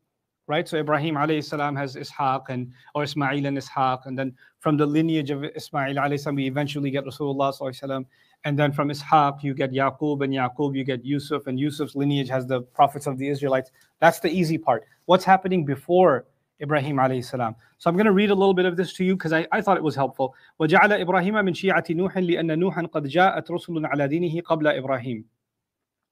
right? 0.47 0.67
So 0.67 0.77
Ibrahim 0.77 1.15
alayhi 1.15 1.43
salam 1.43 1.75
has 1.75 1.95
Ishaq 1.95 2.45
and 2.49 2.71
or 2.93 3.03
Ismail 3.03 3.45
and 3.45 3.57
Ishaq, 3.57 4.05
and 4.05 4.17
then 4.17 4.33
from 4.59 4.77
the 4.77 4.85
lineage 4.85 5.29
of 5.29 5.43
Ismail 5.43 5.95
alayhi 5.95 6.19
salam, 6.19 6.35
we 6.35 6.47
eventually 6.47 6.89
get 6.89 7.05
Rasulullah 7.05 7.53
sallallahu 7.53 8.05
and 8.43 8.57
then 8.59 8.71
from 8.71 8.89
Ishaq 8.89 9.43
you 9.43 9.53
get 9.53 9.71
Yaqub, 9.71 10.23
and 10.23 10.33
Yaqub 10.33 10.75
you 10.75 10.83
get 10.83 11.05
Yusuf, 11.05 11.47
and 11.47 11.59
Yusuf's 11.59 11.95
lineage 11.95 12.29
has 12.29 12.45
the 12.47 12.61
prophets 12.61 13.07
of 13.07 13.17
the 13.17 13.27
Israelites. 13.27 13.71
That's 13.99 14.19
the 14.19 14.29
easy 14.29 14.57
part. 14.57 14.85
What's 15.05 15.25
happening 15.25 15.65
before 15.65 16.25
Ibrahim 16.61 16.97
alayhi 16.97 17.25
salam. 17.25 17.55
So 17.77 17.89
I'm 17.89 17.95
going 17.95 18.05
to 18.05 18.13
read 18.13 18.31
a 18.31 18.35
little 18.35 18.53
bit 18.53 18.65
of 18.65 18.77
this 18.77 18.93
to 18.93 19.03
you 19.03 19.15
because 19.15 19.33
I, 19.33 19.45
I 19.51 19.61
thought 19.61 19.77
it 19.77 19.83
was 19.83 19.95
helpful. 19.95 20.33
وجعل 20.59 20.91
إبراهيم 20.91 21.45
من 21.45 21.53
شيعة 21.53 21.83
نوح 21.89 22.17
لأن 22.17 22.59
نوحا 22.59 22.85
قد 22.85 23.07
جاءت 23.07 23.51
رسل 23.51 23.85
على 23.85 24.07
دينه 24.07 24.41
قبل 24.41 24.67
إبراهيم. 24.67 25.23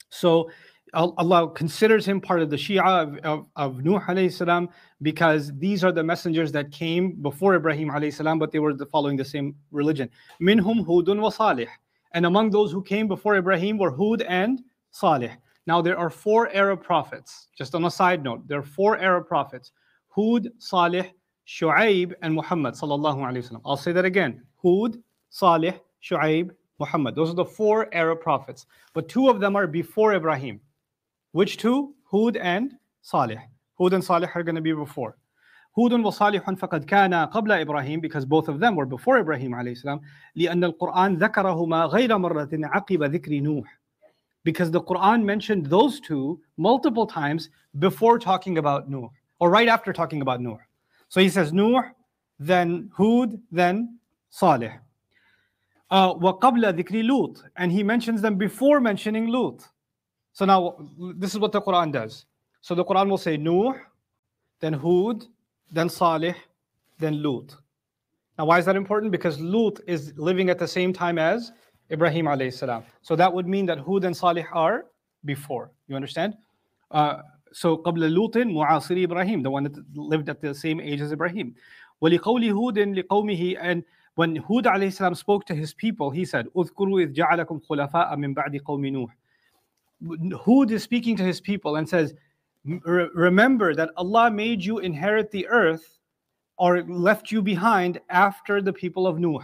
So 0.09 0.49
Allah 0.94 1.50
considers 1.50 2.06
him 2.06 2.20
part 2.20 2.40
of 2.40 2.50
the 2.50 2.56
Shia 2.56 2.82
of, 2.84 3.18
of, 3.24 3.46
of 3.56 3.84
Nuh 3.84 4.00
alayhi 4.00 4.32
salam 4.32 4.68
because 5.02 5.52
these 5.58 5.84
are 5.84 5.92
the 5.92 6.02
messengers 6.02 6.52
that 6.52 6.70
came 6.70 7.12
before 7.22 7.54
Ibrahim 7.54 7.90
but 8.38 8.52
they 8.52 8.58
were 8.58 8.76
following 8.86 9.16
the 9.16 9.24
same 9.24 9.54
religion. 9.70 10.08
Minhum 10.40 10.86
Hudun 10.86 11.20
wa 11.20 11.30
Salih. 11.30 11.68
And 12.12 12.26
among 12.26 12.50
those 12.50 12.72
who 12.72 12.82
came 12.82 13.06
before 13.06 13.36
Ibrahim 13.36 13.78
were 13.78 13.90
Hud 13.90 14.22
and 14.22 14.60
Salih. 14.90 15.32
Now 15.66 15.82
there 15.82 15.98
are 15.98 16.10
four 16.10 16.48
Arab 16.54 16.82
prophets. 16.82 17.48
Just 17.56 17.74
on 17.74 17.84
a 17.84 17.90
side 17.90 18.24
note, 18.24 18.48
there 18.48 18.58
are 18.58 18.62
four 18.62 18.98
Arab 18.98 19.26
prophets. 19.26 19.72
Hud, 20.08 20.48
Salih, 20.58 21.04
Shu'aib, 21.46 22.14
and 22.22 22.34
Muhammad 22.34 22.74
sallallahu 22.74 23.18
wasallam. 23.18 23.60
I'll 23.64 23.76
say 23.76 23.92
that 23.92 24.04
again. 24.04 24.42
Hud, 24.62 24.96
Salih, 25.28 25.74
Shu'aib, 26.02 26.50
Muhammad. 26.78 27.14
Those 27.14 27.30
are 27.30 27.34
the 27.34 27.44
four 27.44 27.92
Arab 27.94 28.20
prophets. 28.20 28.66
But 28.94 29.08
two 29.08 29.28
of 29.28 29.40
them 29.40 29.56
are 29.56 29.66
before 29.66 30.14
Ibrahim. 30.14 30.60
Which 31.31 31.57
two? 31.57 31.95
Hud 32.11 32.37
and 32.37 32.73
Salih. 33.01 33.39
Hud 33.79 33.93
and 33.93 34.03
Salih 34.03 34.29
are 34.35 34.43
going 34.43 34.55
to 34.55 34.61
be 34.61 34.73
before. 34.73 35.17
هود 35.79 35.93
وصالح 35.93 36.51
فقد 36.51 36.85
كان 36.85 37.13
قبل 37.25 37.51
إبراهيم 37.51 38.01
because 38.01 38.25
both 38.25 38.47
of 38.47 38.59
them 38.59 38.75
were 38.75 38.85
before 38.85 39.17
Ibrahim 39.17 39.55
عليه 39.55 39.71
السلام 39.71 40.01
لأن 40.35 40.63
القرآن 40.63 41.17
ذكرهما 41.17 41.85
غير 41.85 42.17
مرة 42.17 42.49
عقب 42.53 43.03
ذكر 43.03 43.39
نوح 43.39 43.79
because 44.43 44.69
the 44.69 44.81
Quran 44.81 45.23
mentioned 45.23 45.65
those 45.65 45.99
two 45.99 46.39
multiple 46.57 47.07
times 47.07 47.49
before 47.79 48.19
talking 48.19 48.59
about 48.59 48.89
Nuh 48.89 49.09
or 49.39 49.49
right 49.49 49.67
after 49.67 49.91
talking 49.93 50.21
about 50.21 50.41
Nuh. 50.41 50.57
So 51.09 51.21
he 51.21 51.29
says 51.29 51.51
Nuh, 51.51 51.81
then 52.39 52.91
Hud, 52.95 53.39
then 53.51 53.97
Salih. 54.29 54.73
Uh, 55.89 56.13
وقبل 56.13 56.73
ذكر 56.73 57.01
لوط 57.01 57.43
and 57.57 57.71
he 57.71 57.81
mentions 57.81 58.21
them 58.21 58.35
before 58.35 58.79
mentioning 58.79 59.27
Lut. 59.27 59.67
So 60.37 60.45
now 60.45 60.75
this 61.15 61.33
is 61.33 61.39
what 61.39 61.51
the 61.51 61.61
Quran 61.61 61.91
does. 61.91 62.25
So 62.61 62.75
the 62.75 62.83
Quran 62.83 63.09
will 63.09 63.17
say 63.17 63.37
Nuh, 63.37 63.73
then 64.59 64.73
Hud, 64.73 65.25
then 65.71 65.89
Salih, 65.89 66.35
then 66.99 67.21
Lut. 67.21 67.55
Now 68.37 68.45
why 68.45 68.59
is 68.59 68.65
that 68.65 68.75
important? 68.75 69.11
Because 69.11 69.39
Lut 69.39 69.79
is 69.87 70.13
living 70.15 70.49
at 70.49 70.57
the 70.57 70.67
same 70.67 70.93
time 70.93 71.19
as 71.19 71.51
Ibrahim 71.91 72.25
alayhi 72.25 72.53
salam. 72.53 72.83
So 73.01 73.15
that 73.15 73.31
would 73.31 73.47
mean 73.47 73.65
that 73.67 73.79
Hud 73.79 74.05
and 74.05 74.15
Salih 74.15 74.45
are 74.53 74.85
before. 75.25 75.71
You 75.87 75.95
understand? 75.95 76.35
Uh, 76.89 77.21
so 77.51 77.77
قبل 77.77 78.09
لوط 78.13 78.37
معاصر 78.37 79.03
Ibrahim, 79.03 79.43
the 79.43 79.51
one 79.51 79.63
that 79.63 79.73
lived 79.95 80.29
at 80.29 80.41
the 80.41 80.55
same 80.55 80.79
age 80.79 81.01
as 81.01 81.11
Ibrahim. 81.11 81.53
ولقول 82.01 82.49
هود 82.49 82.79
لقومه 82.79 83.57
and 83.59 83.83
when 84.15 84.35
Hud 84.35 84.65
alayhi 84.65 84.93
salam 84.93 85.15
spoke 85.15 85.45
to 85.45 85.55
his 85.55 85.73
people, 85.73 86.11
he 86.11 86.25
said, 86.25 86.47
اذكروا 86.55 87.01
إذ 87.01 87.13
جعلكم 87.13 87.59
خلفاء 87.59 88.15
من 88.15 88.33
بعد 88.33 88.57
قوم 88.57 88.85
نوح 88.85 89.17
Hud 90.45 90.71
is 90.71 90.83
speaking 90.83 91.15
to 91.17 91.23
his 91.23 91.39
people 91.39 91.75
and 91.77 91.87
says, 91.87 92.13
Remember 92.65 93.75
that 93.75 93.89
Allah 93.97 94.31
made 94.31 94.63
you 94.63 94.79
inherit 94.79 95.31
the 95.31 95.47
earth 95.47 95.99
or 96.57 96.83
left 96.83 97.31
you 97.31 97.41
behind 97.41 97.99
after 98.09 98.61
the 98.61 98.73
people 98.73 99.05
of 99.07 99.19
Nuh. 99.19 99.39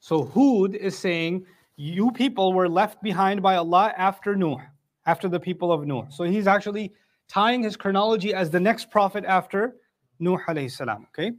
So 0.00 0.24
Hud 0.24 0.74
is 0.74 0.96
saying, 0.96 1.46
You 1.76 2.12
people 2.12 2.52
were 2.52 2.68
left 2.68 3.02
behind 3.02 3.42
by 3.42 3.56
Allah 3.56 3.92
after 3.96 4.36
Nuh, 4.36 4.58
after 5.06 5.28
the 5.28 5.40
people 5.40 5.72
of 5.72 5.86
Nuh. 5.86 6.04
So 6.10 6.24
he's 6.24 6.46
actually 6.46 6.92
tying 7.28 7.62
his 7.62 7.76
chronology 7.76 8.32
as 8.34 8.50
the 8.50 8.60
next 8.60 8.90
prophet 8.90 9.24
after 9.24 9.76
Nuh 10.20 10.38
alayhi 10.48 10.70
salam. 10.70 11.06
Okay? 11.10 11.32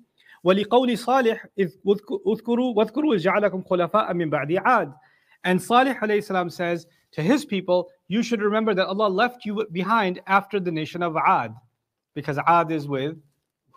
ولقول 0.43 0.98
صالح 0.98 1.46
إذ 1.58 1.72
اذكروا 2.27 2.74
واذكروا 2.77 3.17
جعلكم 3.17 3.63
خلفاء 3.63 4.13
من 4.13 4.29
بعد 4.29 4.53
عاد. 4.53 4.93
And 5.43 5.62
Salih 5.62 5.96
alayhi 5.96 6.24
salam 6.24 6.50
says, 6.50 6.86
to 7.13 7.22
his 7.22 7.46
people, 7.46 7.89
you 8.08 8.22
should 8.24 8.41
remember 8.41 8.74
that 8.74 8.88
Allah 8.88 9.08
left 9.08 9.46
you 9.46 9.65
behind 9.72 10.22
after 10.27 10.60
the 10.60 10.72
nation 10.72 11.01
of 11.01 11.15
Ad, 11.17 11.55
because 12.13 12.38
Ad 12.46 12.72
is 12.72 12.88
with 12.88 13.17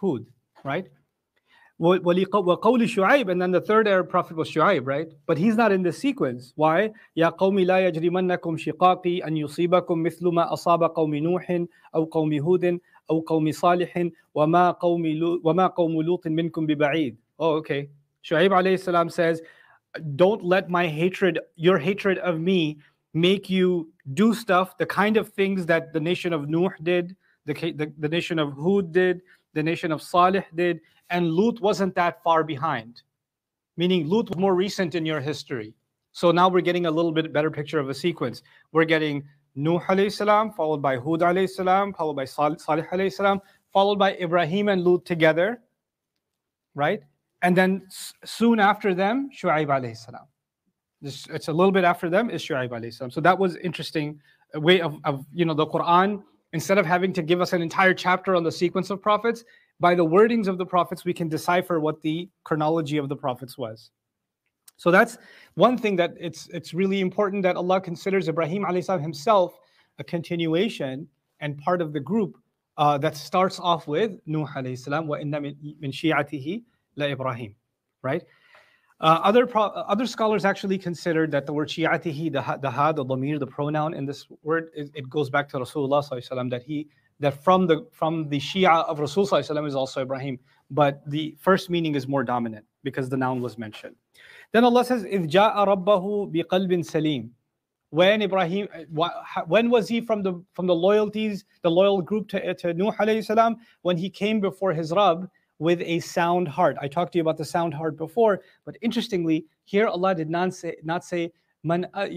Hud, 0.01 0.27
right? 0.65 0.87
وقول 1.83 2.89
شعيب 2.89 3.31
and 3.31 3.43
then 3.43 3.51
the 3.51 3.61
third 3.61 3.89
Arab 3.89 4.09
prophet 4.09 4.37
was 4.37 4.49
Shu'aib 4.49 4.87
right 4.87 5.09
but 5.27 5.37
he's 5.37 5.57
not 5.57 5.73
in 5.73 5.83
this 5.83 5.99
sequence 5.99 6.53
why 6.55 6.93
يا 7.17 7.29
قوم 7.29 7.59
لا 7.59 7.89
يجرمنكم 7.89 8.57
شقاقي 8.57 9.19
أن 9.27 9.37
يصيبكم 9.37 10.03
مثل 10.03 10.29
ما 10.29 10.53
أصاب 10.53 10.83
قوم 10.83 11.15
نوح 11.15 11.65
أو 11.95 12.05
قوم 12.05 12.33
هود 12.33 12.79
أو 13.11 13.21
قوم 13.21 13.53
صالح 13.53 14.09
وما 14.35 14.71
قوم 14.71 15.03
وما 15.45 15.67
قوم 15.67 16.03
لوط 16.03 16.27
منكم 16.27 16.67
ببعيد 16.67 17.17
oh 17.39 17.55
okay 17.61 17.89
Shu'aib 18.23 18.51
alayhi 18.51 18.79
salam 18.79 19.09
says 19.09 19.43
don't 20.15 20.45
let 20.45 20.71
my 20.71 20.87
hatred 20.87 21.41
your 21.57 21.79
hatred 21.79 22.19
of 22.19 22.39
me 22.39 22.79
make 23.14 23.50
you 23.50 23.92
do 24.14 24.34
stuff 24.34 24.78
the 24.78 24.86
kind 24.86 25.18
of 25.18 25.30
things 25.30 25.66
that 25.66 25.94
the 25.94 26.00
nation 26.00 26.34
of 26.34 26.50
Nuh 26.50 26.70
did 26.84 27.16
the, 27.48 27.54
the, 27.54 27.92
the 27.98 28.10
nation 28.10 28.38
of 28.38 28.54
Hud 28.54 28.92
did 28.92 29.22
the 29.54 29.64
nation 29.64 29.92
of 29.92 30.02
Salih 30.02 30.44
did 30.54 30.82
and 31.10 31.32
Lut 31.32 31.60
wasn't 31.62 31.96
that 31.96 32.22
far 32.22 32.44
behind, 32.44 33.02
meaning 33.78 34.08
Lut 34.08 34.30
was 34.30 34.38
more 34.38 34.54
recent 34.54 34.94
in 34.94 35.06
your 35.06 35.22
history. 35.22 35.74
So 36.12 36.32
now 36.32 36.50
we're 36.50 36.62
getting 36.62 36.86
a 36.86 36.92
little 36.92 37.14
bit 37.14 37.32
better 37.32 37.50
picture 37.50 37.80
of 37.80 37.90
a 37.90 37.94
sequence. 37.94 38.44
We're 38.74 38.86
getting 38.86 39.24
Nuh 39.56 39.80
alayhi 39.80 40.12
salam, 40.12 40.52
followed 40.52 40.82
by 40.82 40.98
Hud 40.98 41.22
alayhi 41.22 41.50
salam, 41.50 41.94
followed 41.94 42.16
by 42.16 42.26
Salih 42.26 42.58
alayhi 42.58 43.14
salam, 43.14 43.42
followed 43.72 43.98
by 43.98 44.16
Ibrahim 44.16 44.68
and 44.70 44.84
Lut 44.84 45.06
together, 45.06 45.62
right? 46.76 47.02
And 47.42 47.56
then 47.56 47.88
soon 48.26 48.60
after 48.60 48.94
them, 48.94 49.30
Shu'aib 49.36 49.68
alayhi 49.68 49.96
salam. 49.96 50.26
This, 51.02 51.28
it's 51.30 51.48
a 51.48 51.54
little 51.54 51.72
bit 51.72 51.84
after 51.84 52.10
them 52.10 52.30
is 52.30 52.42
Shu'aib. 52.42 53.14
So 53.14 53.22
that 53.22 53.38
was 53.38 53.56
interesting 53.58 54.20
way 54.56 54.82
of, 54.82 54.96
of 55.04 55.26
you 55.34 55.46
know 55.46 55.54
the 55.54 55.68
Quran 55.68 56.24
instead 56.54 56.78
of 56.78 56.86
having 56.86 57.14
to 57.14 57.22
give 57.22 57.42
us 57.42 57.54
an 57.54 57.62
entire 57.62 57.94
chapter 57.94 58.36
on 58.36 58.44
the 58.44 58.52
sequence 58.52 58.90
of 58.90 59.02
prophets, 59.02 59.44
by 59.80 59.94
the 59.94 60.06
wordings 60.06 60.48
of 60.48 60.58
the 60.58 60.66
prophets, 60.66 61.06
we 61.06 61.14
can 61.14 61.28
decipher 61.30 61.80
what 61.80 62.02
the 62.02 62.30
chronology 62.44 62.98
of 62.98 63.10
the 63.10 63.16
prophets 63.16 63.58
was. 63.58 63.92
So 64.78 64.92
that's 64.92 65.18
one 65.56 65.78
thing 65.78 65.96
that 65.98 66.14
it's 66.20 66.48
it's 66.50 66.74
really 66.74 67.02
important 67.02 67.44
that 67.44 67.56
Allah 67.56 67.82
considers 67.82 68.28
Ibrahim 68.28 68.64
salam 68.82 69.02
himself 69.02 69.60
a 69.98 70.04
continuation 70.04 71.08
and 71.40 71.58
part 71.58 71.82
of 71.82 71.94
the 71.94 72.00
group 72.00 72.38
uh, 72.78 72.98
that 73.00 73.18
starts 73.18 73.60
off 73.60 73.88
with 73.88 74.20
Nuh 74.28 74.46
alayhi 74.56 74.78
salam 74.78 75.08
wa 75.08 75.18
inna 75.18 75.42
min 75.42 75.92
shi'atihi 75.92 76.64
la 76.96 77.08
Ibrahim, 77.08 77.56
right? 78.04 78.24
Uh, 79.00 79.20
other 79.24 79.46
pro- 79.46 79.64
uh, 79.64 79.86
other 79.88 80.08
scholars 80.08 80.44
actually 80.44 80.78
considered 80.78 81.30
that 81.32 81.46
the 81.46 81.54
word 81.54 81.68
shi'atihi, 81.70 82.32
the, 82.32 82.42
"ha" 82.42 82.58
the 82.58 83.06
damir, 83.06 83.40
the 83.40 83.46
pronoun 83.46 83.94
in 83.94 84.06
this 84.06 84.26
word, 84.42 84.70
it, 84.76 84.90
it 84.96 85.10
goes 85.10 85.30
back 85.30 85.48
to 85.50 85.58
Rasulullah 85.58 86.04
sallam, 86.04 86.50
that 86.50 86.64
he 86.64 86.88
that 87.20 87.44
from 87.44 87.68
the 87.68 87.88
from 87.92 88.28
the 88.30 88.40
Shia 88.40 88.86
of 88.86 88.98
Rasulullah 88.98 89.68
is 89.68 89.76
also 89.76 90.02
Ibrahim, 90.02 90.40
but 90.72 91.02
the 91.08 91.36
first 91.40 91.70
meaning 91.70 91.94
is 91.94 92.08
more 92.08 92.24
dominant 92.24 92.66
because 92.84 93.08
the 93.08 93.18
noun 93.18 93.40
was 93.40 93.58
mentioned. 93.58 93.96
Then 94.52 94.64
Allah 94.64 94.84
says, 94.84 95.04
"If 95.04 95.24
ja'a 95.24 95.68
rabbahu 95.68 96.34
biqalbin 96.34 96.84
salim." 96.84 97.32
When 97.90 98.22
Ibrahim, 98.22 98.68
uh, 98.76 99.42
when 99.48 99.70
was 99.70 99.88
he 99.88 100.02
from 100.02 100.24
the 100.24 100.44
from 100.54 100.66
the 100.66 100.76
loyalties, 100.76 101.46
the 101.62 101.72
loyal 101.72 102.02
group 102.02 102.28
to, 102.30 102.54
to 102.54 102.74
Nuh 102.74 102.92
alayhi 103.00 103.24
salam? 103.24 103.58
When 103.84 103.96
he 103.96 104.10
came 104.10 104.40
before 104.42 104.74
his 104.74 104.92
Rabb 104.92 105.30
with 105.60 105.82
a 105.82 106.00
sound 106.00 106.48
heart. 106.48 106.78
I 106.82 106.88
talked 106.88 107.14
to 107.14 107.18
you 107.18 107.22
about 107.22 107.38
the 107.38 107.46
sound 107.46 107.74
heart 107.74 107.98
before, 107.98 108.42
but 108.66 108.78
interestingly, 108.82 109.46
here 109.66 109.88
Allah 109.88 110.14
did 110.16 110.30
not 110.30 110.54
say 110.54 110.76
not 110.84 111.04
say 111.04 111.32
man 111.64 111.88
uh, 111.94 112.08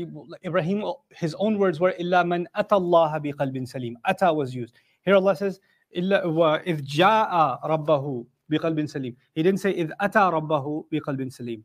Ibrahim 0.45 0.85
uh, 0.85 0.93
his 1.11 1.35
own 1.39 1.59
words 1.59 1.81
were 1.81 1.95
illa 1.99 2.25
man 2.25 2.47
atallaha 2.57 3.25
biqalbin 3.25 3.67
salim. 3.67 3.97
Ata 4.05 4.33
was 4.33 4.55
used. 4.55 4.75
Here 5.05 5.15
Allah 5.15 5.37
says 5.37 5.61
illa 5.93 6.29
wa 6.29 6.59
if 6.65 6.83
ja'a 6.83 7.63
rabbahu 7.63 8.27
biqalbin 8.53 8.89
salim. 8.89 9.17
He 9.35 9.43
didn't 9.43 9.61
say 9.61 9.71
id 9.71 9.93
ata 10.01 10.19
rabbahu 10.19 10.85
biqalbin 10.93 11.33
salim. 11.33 11.65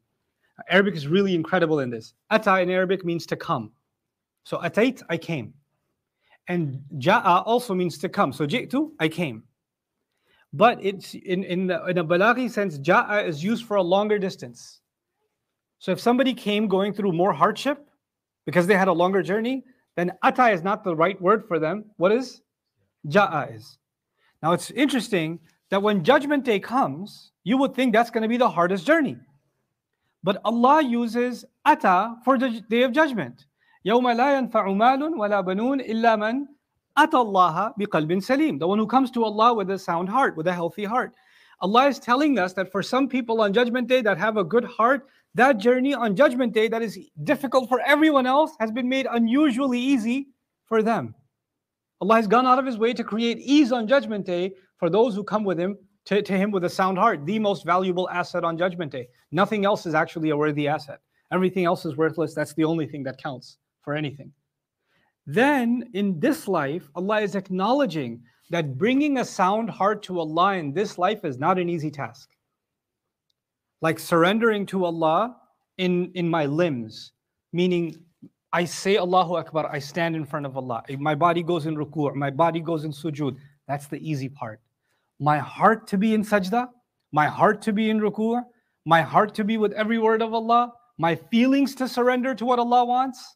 Arabic 0.70 0.96
is 0.96 1.08
really 1.08 1.36
incredible 1.36 1.82
in 1.82 1.89
this. 1.89 2.13
Ata 2.29 2.62
in 2.62 2.70
Arabic 2.70 3.03
means 3.03 3.25
to 3.25 3.36
come. 3.36 3.72
So 4.44 4.58
atait 4.60 5.01
I 5.10 5.17
came. 5.17 5.53
And 6.48 6.79
ja'a 6.98 7.44
also 7.46 7.74
means 7.74 7.98
to 7.98 8.10
come. 8.10 8.32
So 8.32 8.48
jitu 8.48 8.91
I 9.00 9.10
came 9.10 9.44
But 10.54 10.84
it's 10.84 11.14
in, 11.14 11.44
in, 11.44 11.66
the, 11.68 11.84
in 11.87 11.99
a 11.99 12.04
balaghi 12.04 12.50
sense, 12.50 12.78
ja'a 12.78 13.26
is 13.26 13.42
used 13.42 13.66
for 13.66 13.76
a 13.76 13.82
longer 13.82 14.18
distance. 14.18 14.80
So 15.78 15.92
if 15.92 16.00
somebody 16.00 16.34
came 16.34 16.66
going 16.68 16.92
through 16.92 17.12
more 17.12 17.32
hardship 17.32 17.88
because 18.46 18.66
they 18.66 18.76
had 18.76 18.88
a 18.88 18.92
longer 18.92 19.22
journey, 19.22 19.64
then 19.96 20.12
ata 20.22 20.49
is 20.50 20.62
not 20.62 20.82
the 20.84 20.94
right 20.94 21.20
word 21.20 21.46
for 21.46 21.58
them. 21.58 21.84
What 21.96 22.12
is? 22.12 22.42
Ja'a 23.06 23.54
is. 23.54 23.78
Now 24.42 24.52
it's 24.52 24.70
interesting 24.70 25.38
that 25.70 25.82
when 25.82 26.02
judgment 26.02 26.44
day 26.44 26.58
comes, 26.58 27.32
you 27.44 27.56
would 27.58 27.75
think 27.75 27.92
that's 27.92 28.10
going 28.10 28.22
to 28.22 28.28
be 28.28 28.37
the 28.37 28.49
hardest 28.49 28.87
journey. 28.87 29.16
But 30.22 30.40
Allah 30.44 30.82
uses 30.82 31.44
ata 31.64 32.16
for 32.25 32.38
the 32.38 32.60
day 32.68 32.82
of 32.82 32.92
judgment. 32.92 33.46
يوم 33.87 34.08
لا 34.08 34.38
ينفع 34.38 34.72
مال 34.72 35.14
ولا 35.16 35.40
بنون 35.40 35.80
إلا 35.80 36.16
من 36.16 36.46
Atallaha 36.97 37.73
biqalbin 37.77 38.23
salim, 38.23 38.57
the 38.57 38.67
one 38.67 38.79
who 38.79 38.87
comes 38.87 39.11
to 39.11 39.23
Allah 39.23 39.53
with 39.53 39.69
a 39.69 39.77
sound 39.77 40.07
heart, 40.09 40.37
with 40.37 40.47
a 40.47 40.53
healthy 40.53 40.85
heart. 40.85 41.13
Allah 41.61 41.87
is 41.87 41.99
telling 41.99 42.39
us 42.39 42.53
that 42.53 42.71
for 42.71 42.81
some 42.81 43.07
people 43.07 43.41
on 43.41 43.53
Judgment 43.53 43.87
Day 43.87 44.01
that 44.01 44.17
have 44.17 44.37
a 44.37 44.43
good 44.43 44.65
heart, 44.65 45.07
that 45.33 45.57
journey 45.57 45.93
on 45.93 46.15
Judgment 46.15 46.53
Day 46.53 46.67
that 46.67 46.81
is 46.81 46.97
difficult 47.23 47.67
for 47.69 47.81
everyone 47.81 48.25
else 48.25 48.53
has 48.59 48.71
been 48.71 48.87
made 48.87 49.07
unusually 49.11 49.79
easy 49.79 50.27
for 50.65 50.81
them. 50.81 51.13
Allah 52.01 52.15
has 52.15 52.27
gone 52.27 52.45
out 52.45 52.59
of 52.59 52.65
His 52.65 52.77
way 52.77 52.93
to 52.93 53.03
create 53.03 53.39
ease 53.39 53.71
on 53.71 53.87
Judgment 53.87 54.25
Day 54.25 54.53
for 54.77 54.89
those 54.89 55.15
who 55.15 55.23
come 55.23 55.43
with 55.43 55.59
Him 55.59 55.77
to, 56.05 56.21
to 56.21 56.33
Him 56.33 56.51
with 56.51 56.63
a 56.65 56.69
sound 56.69 56.97
heart, 56.97 57.25
the 57.25 57.39
most 57.39 57.65
valuable 57.65 58.09
asset 58.09 58.43
on 58.43 58.57
Judgment 58.57 58.91
Day. 58.91 59.07
Nothing 59.31 59.65
else 59.65 59.85
is 59.85 59.93
actually 59.93 60.29
a 60.29 60.37
worthy 60.37 60.67
asset. 60.67 60.99
Everything 61.31 61.65
else 61.65 61.85
is 61.85 61.97
worthless. 61.97 62.33
That's 62.33 62.53
the 62.53 62.63
only 62.63 62.85
thing 62.85 63.03
that 63.03 63.21
counts 63.21 63.57
for 63.81 63.95
anything. 63.95 64.31
Then 65.25 65.89
in 65.94 66.20
this 66.20 66.48
life, 66.48 66.88
Allah 66.96 67.22
is 67.22 67.36
acknowledging 67.36 68.22
that 68.51 68.77
bringing 68.77 69.17
a 69.17 69.25
sound 69.25 69.70
heart 69.70 70.03
to 70.03 70.20
Allah 70.20 70.53
in 70.53 70.74
this 70.74 70.98
life 70.98 71.25
is 71.25 71.39
not 71.39 71.58
an 71.58 71.70
easy 71.70 71.89
task. 71.89 72.29
Like 73.82 74.00
surrendering 74.00 74.65
to 74.67 74.86
Allah 74.86 75.36
in, 75.77 76.12
in 76.13 76.29
my 76.29 76.46
limbs, 76.46 77.12
meaning 77.51 77.96
I 78.53 78.65
say 78.65 78.98
Allahu 78.98 79.36
Akbar, 79.36 79.70
I 79.72 79.79
stand 79.79 80.15
in 80.15 80.25
front 80.25 80.46
of 80.46 80.55
Allah. 80.55 80.84
My 81.00 81.15
body 81.15 81.44
goes 81.44 81.65
in 81.65 81.75
ruku', 81.75 82.15
my 82.15 82.29
body 82.29 82.62
goes 82.62 82.86
in 82.86 82.91
sujud. 82.91 83.36
That's 83.67 83.88
the 83.88 83.98
easy 83.98 84.29
part. 84.29 84.62
My 85.20 85.39
heart 85.39 85.88
to 85.88 85.98
be 85.98 86.13
in 86.13 86.24
sajda, 86.24 86.70
my 87.12 87.27
heart 87.27 87.62
to 87.63 87.74
be 87.74 87.89
in 87.89 88.00
ruku', 88.00 88.41
my 88.86 89.01
heart 89.01 89.34
to 89.36 89.44
be 89.44 89.58
with 89.58 89.74
every 89.74 89.98
word 89.98 90.22
of 90.22 90.34
Allah, 90.34 90.72
my 90.98 91.15
feelings 91.15 91.74
to 91.75 91.88
surrender 91.88 92.36
to 92.36 92.46
what 92.46 92.60
Allah 92.60 92.86
wants, 92.86 93.36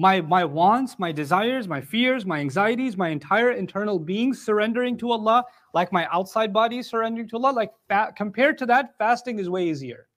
my, 0.00 0.22
my 0.22 0.46
wants, 0.46 0.98
my 0.98 1.12
desires, 1.12 1.68
my 1.68 1.78
fears, 1.78 2.24
my 2.24 2.38
anxieties, 2.40 2.96
my 2.96 3.10
entire 3.10 3.50
internal 3.50 3.98
being 3.98 4.32
surrendering 4.32 4.96
to 4.96 5.10
Allah, 5.10 5.44
like 5.74 5.92
my 5.92 6.08
outside 6.10 6.54
body 6.54 6.82
surrendering 6.82 7.28
to 7.28 7.36
Allah. 7.36 7.52
Like 7.52 7.72
fa- 7.86 8.10
compared 8.16 8.56
to 8.58 8.66
that, 8.66 8.96
fasting 8.96 9.38
is 9.38 9.50
way 9.50 9.68
easier. 9.68 10.08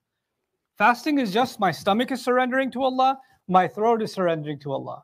Fasting 0.78 1.20
is 1.20 1.34
just 1.34 1.60
my 1.60 1.70
stomach 1.70 2.14
is 2.14 2.24
surrendering 2.24 2.72
to 2.72 2.82
Allah, 2.82 3.20
my 3.50 3.68
throat 3.68 4.02
is 4.02 4.14
surrendering 4.14 4.58
to 4.60 4.72
Allah. 4.72 5.04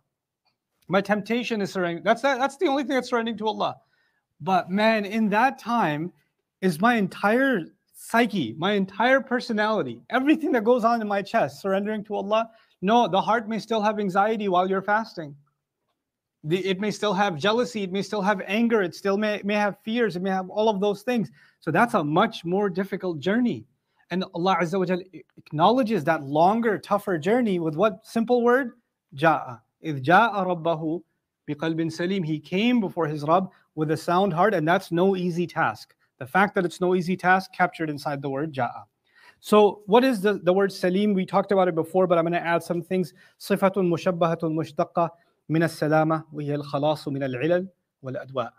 My 0.88 1.02
temptation 1.02 1.60
is 1.62 1.74
surrendering. 1.74 2.06
That's 2.06 2.22
that, 2.22 2.40
that's 2.40 2.56
the 2.56 2.68
only 2.68 2.84
thing 2.84 2.96
that's 2.96 3.10
surrendering 3.10 3.38
to 3.40 3.48
Allah. 3.48 3.76
But 4.40 4.70
man, 4.70 5.04
in 5.04 5.28
that 5.28 5.60
time 5.60 6.14
is 6.62 6.80
my 6.80 6.96
entire 6.96 7.66
psyche, 8.02 8.56
my 8.58 8.72
entire 8.74 9.20
personality, 9.20 10.00
everything 10.10 10.54
that 10.54 10.64
goes 10.64 10.86
on 10.86 11.02
in 11.02 11.08
my 11.08 11.22
chest, 11.22 11.62
surrendering 11.62 12.02
to 12.06 12.16
Allah. 12.16 12.50
No, 12.82 13.10
the 13.10 13.20
heart 13.20 13.50
may 13.50 13.60
still 13.60 13.82
have 13.82 14.00
anxiety 14.00 14.48
while 14.48 14.70
you're 14.70 14.82
fasting. 14.82 15.36
The, 16.46 16.66
it 16.66 16.80
may 16.80 16.92
still 16.92 17.14
have 17.14 17.36
jealousy, 17.36 17.84
it 17.84 17.92
may 17.92 18.02
still 18.02 18.22
have 18.22 18.42
anger, 18.48 18.82
it 18.82 18.96
still 18.96 19.18
may, 19.18 19.42
may 19.44 19.56
have 19.56 19.78
fears, 19.84 20.16
it 20.16 20.22
may 20.22 20.30
have 20.30 20.50
all 20.50 20.70
of 20.70 20.80
those 20.80 21.02
things. 21.02 21.30
So 21.60 21.72
that's 21.72 21.94
a 21.94 22.02
much 22.02 22.46
more 22.46 22.70
difficult 22.70 23.20
journey. 23.20 23.66
And 24.12 24.24
Allah 24.34 24.58
Azza 24.62 24.80
wa 24.80 24.86
Jal 24.86 25.02
acknowledges 25.38 26.06
that 26.06 26.24
longer, 26.24 26.78
tougher 26.78 27.18
journey 27.18 27.60
with 27.60 27.76
what 27.76 28.06
simple 28.06 28.42
word? 28.42 28.72
Ja'a. 29.14 29.60
If 29.82 29.98
ja'a 29.98 30.46
rabbahu 30.48 31.02
biqalbin 31.50 31.92
salim. 31.92 32.24
He 32.24 32.40
came 32.40 32.80
before 32.80 33.08
his 33.08 33.24
Rabb 33.24 33.50
with 33.76 33.92
a 33.92 33.98
sound 33.98 34.32
heart, 34.32 34.54
and 34.54 34.66
that's 34.66 34.92
no 34.92 35.16
easy 35.18 35.46
task. 35.46 35.96
The 36.19 36.27
fact 36.27 36.55
that 36.55 36.65
it's 36.65 36.81
no 36.81 36.95
easy 36.95 37.17
task 37.17 37.53
captured 37.53 37.91
inside 37.91 38.23
the 38.23 38.31
word 38.31 38.53
ja'a. 38.53 38.85
So, 39.41 39.83
what 39.87 40.05
is 40.05 40.21
the, 40.21 40.35
the 40.43 40.53
word 40.53 40.73
salim? 40.73 41.13
We 41.13 41.27
talked 41.27 41.53
about 41.53 41.69
it 41.69 41.75
before, 41.75 42.07
but 42.07 42.17
I'm 42.17 42.25
going 42.25 42.33
to 42.33 42.47
add 42.47 42.63
some 42.63 42.81
things. 42.81 43.13
صفة 43.39 43.73
مشبهة 43.77 44.39
مشتقة 44.43 45.11
من 45.51 45.63
السلامة 45.63 46.25
وهي 46.33 46.55
الخلاص 46.55 47.09
من 47.09 47.23
العلل 47.23 47.69
والأدواء. 48.03 48.51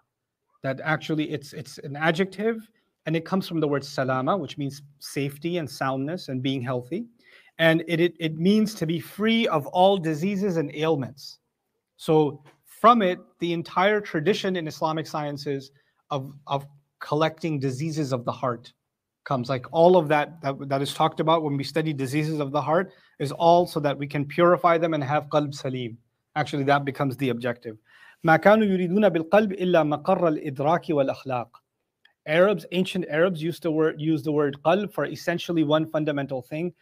That 0.63 0.79
actually 0.83 1.31
it's 1.31 1.53
it's 1.53 1.77
an 1.79 1.95
adjective 1.95 2.69
and 3.05 3.15
it 3.15 3.25
comes 3.25 3.47
from 3.47 3.59
the 3.59 3.67
word 3.67 3.83
salama, 3.83 4.37
which 4.37 4.57
means 4.57 4.81
safety 4.99 5.57
and 5.57 5.69
soundness 5.69 6.29
and 6.29 6.41
being 6.41 6.61
healthy. 6.61 7.05
And 7.57 7.83
it, 7.87 7.99
it, 7.99 8.13
it 8.19 8.37
means 8.37 8.73
to 8.75 8.85
be 8.85 8.99
free 8.99 9.47
of 9.47 9.67
all 9.67 9.97
diseases 9.97 10.57
and 10.57 10.73
ailments. 10.75 11.39
So 11.97 12.43
from 12.65 13.01
it, 13.01 13.19
the 13.39 13.53
entire 13.53 14.01
tradition 14.01 14.55
in 14.55 14.67
Islamic 14.67 15.07
sciences 15.07 15.71
of, 16.09 16.33
of 16.47 16.65
collecting 16.99 17.59
diseases 17.59 18.11
of 18.11 18.25
the 18.25 18.31
heart 18.31 18.73
comes. 19.25 19.49
Like 19.49 19.65
all 19.71 19.97
of 19.97 20.07
that, 20.07 20.41
that 20.41 20.69
that 20.69 20.81
is 20.81 20.93
talked 20.93 21.19
about 21.19 21.43
when 21.43 21.57
we 21.57 21.63
study 21.63 21.93
diseases 21.93 22.39
of 22.39 22.51
the 22.51 22.61
heart 22.61 22.93
is 23.19 23.31
all 23.31 23.67
so 23.67 23.79
that 23.81 23.97
we 23.97 24.07
can 24.07 24.25
purify 24.25 24.77
them 24.77 24.93
and 24.93 25.03
have 25.03 25.27
qalb 25.27 25.53
salim. 25.53 25.97
Actually, 26.35 26.63
that 26.63 26.85
becomes 26.85 27.17
the 27.17 27.29
objective. 27.29 27.77
ما 28.23 28.37
كانوا 28.37 28.65
يريدون 28.65 29.09
بالقلب 29.09 29.53
إلا 29.53 29.83
مقر 29.83 30.27
الإدراك 30.27 30.89
والأخلاق. 30.89 31.47
Arabs, 32.27 32.65
ancient 32.71 33.05
Arabs 33.07 33.41
used 33.41 33.61
the 33.61 33.71
word 33.71 34.01
use 34.01 34.23
the 34.23 34.31
word 34.31 34.57
qalb 34.65 34.91
for 34.91 35.05
essentially 35.05 35.63
one 35.63 35.85
fundamental 35.85 36.41
thing, 36.41 36.73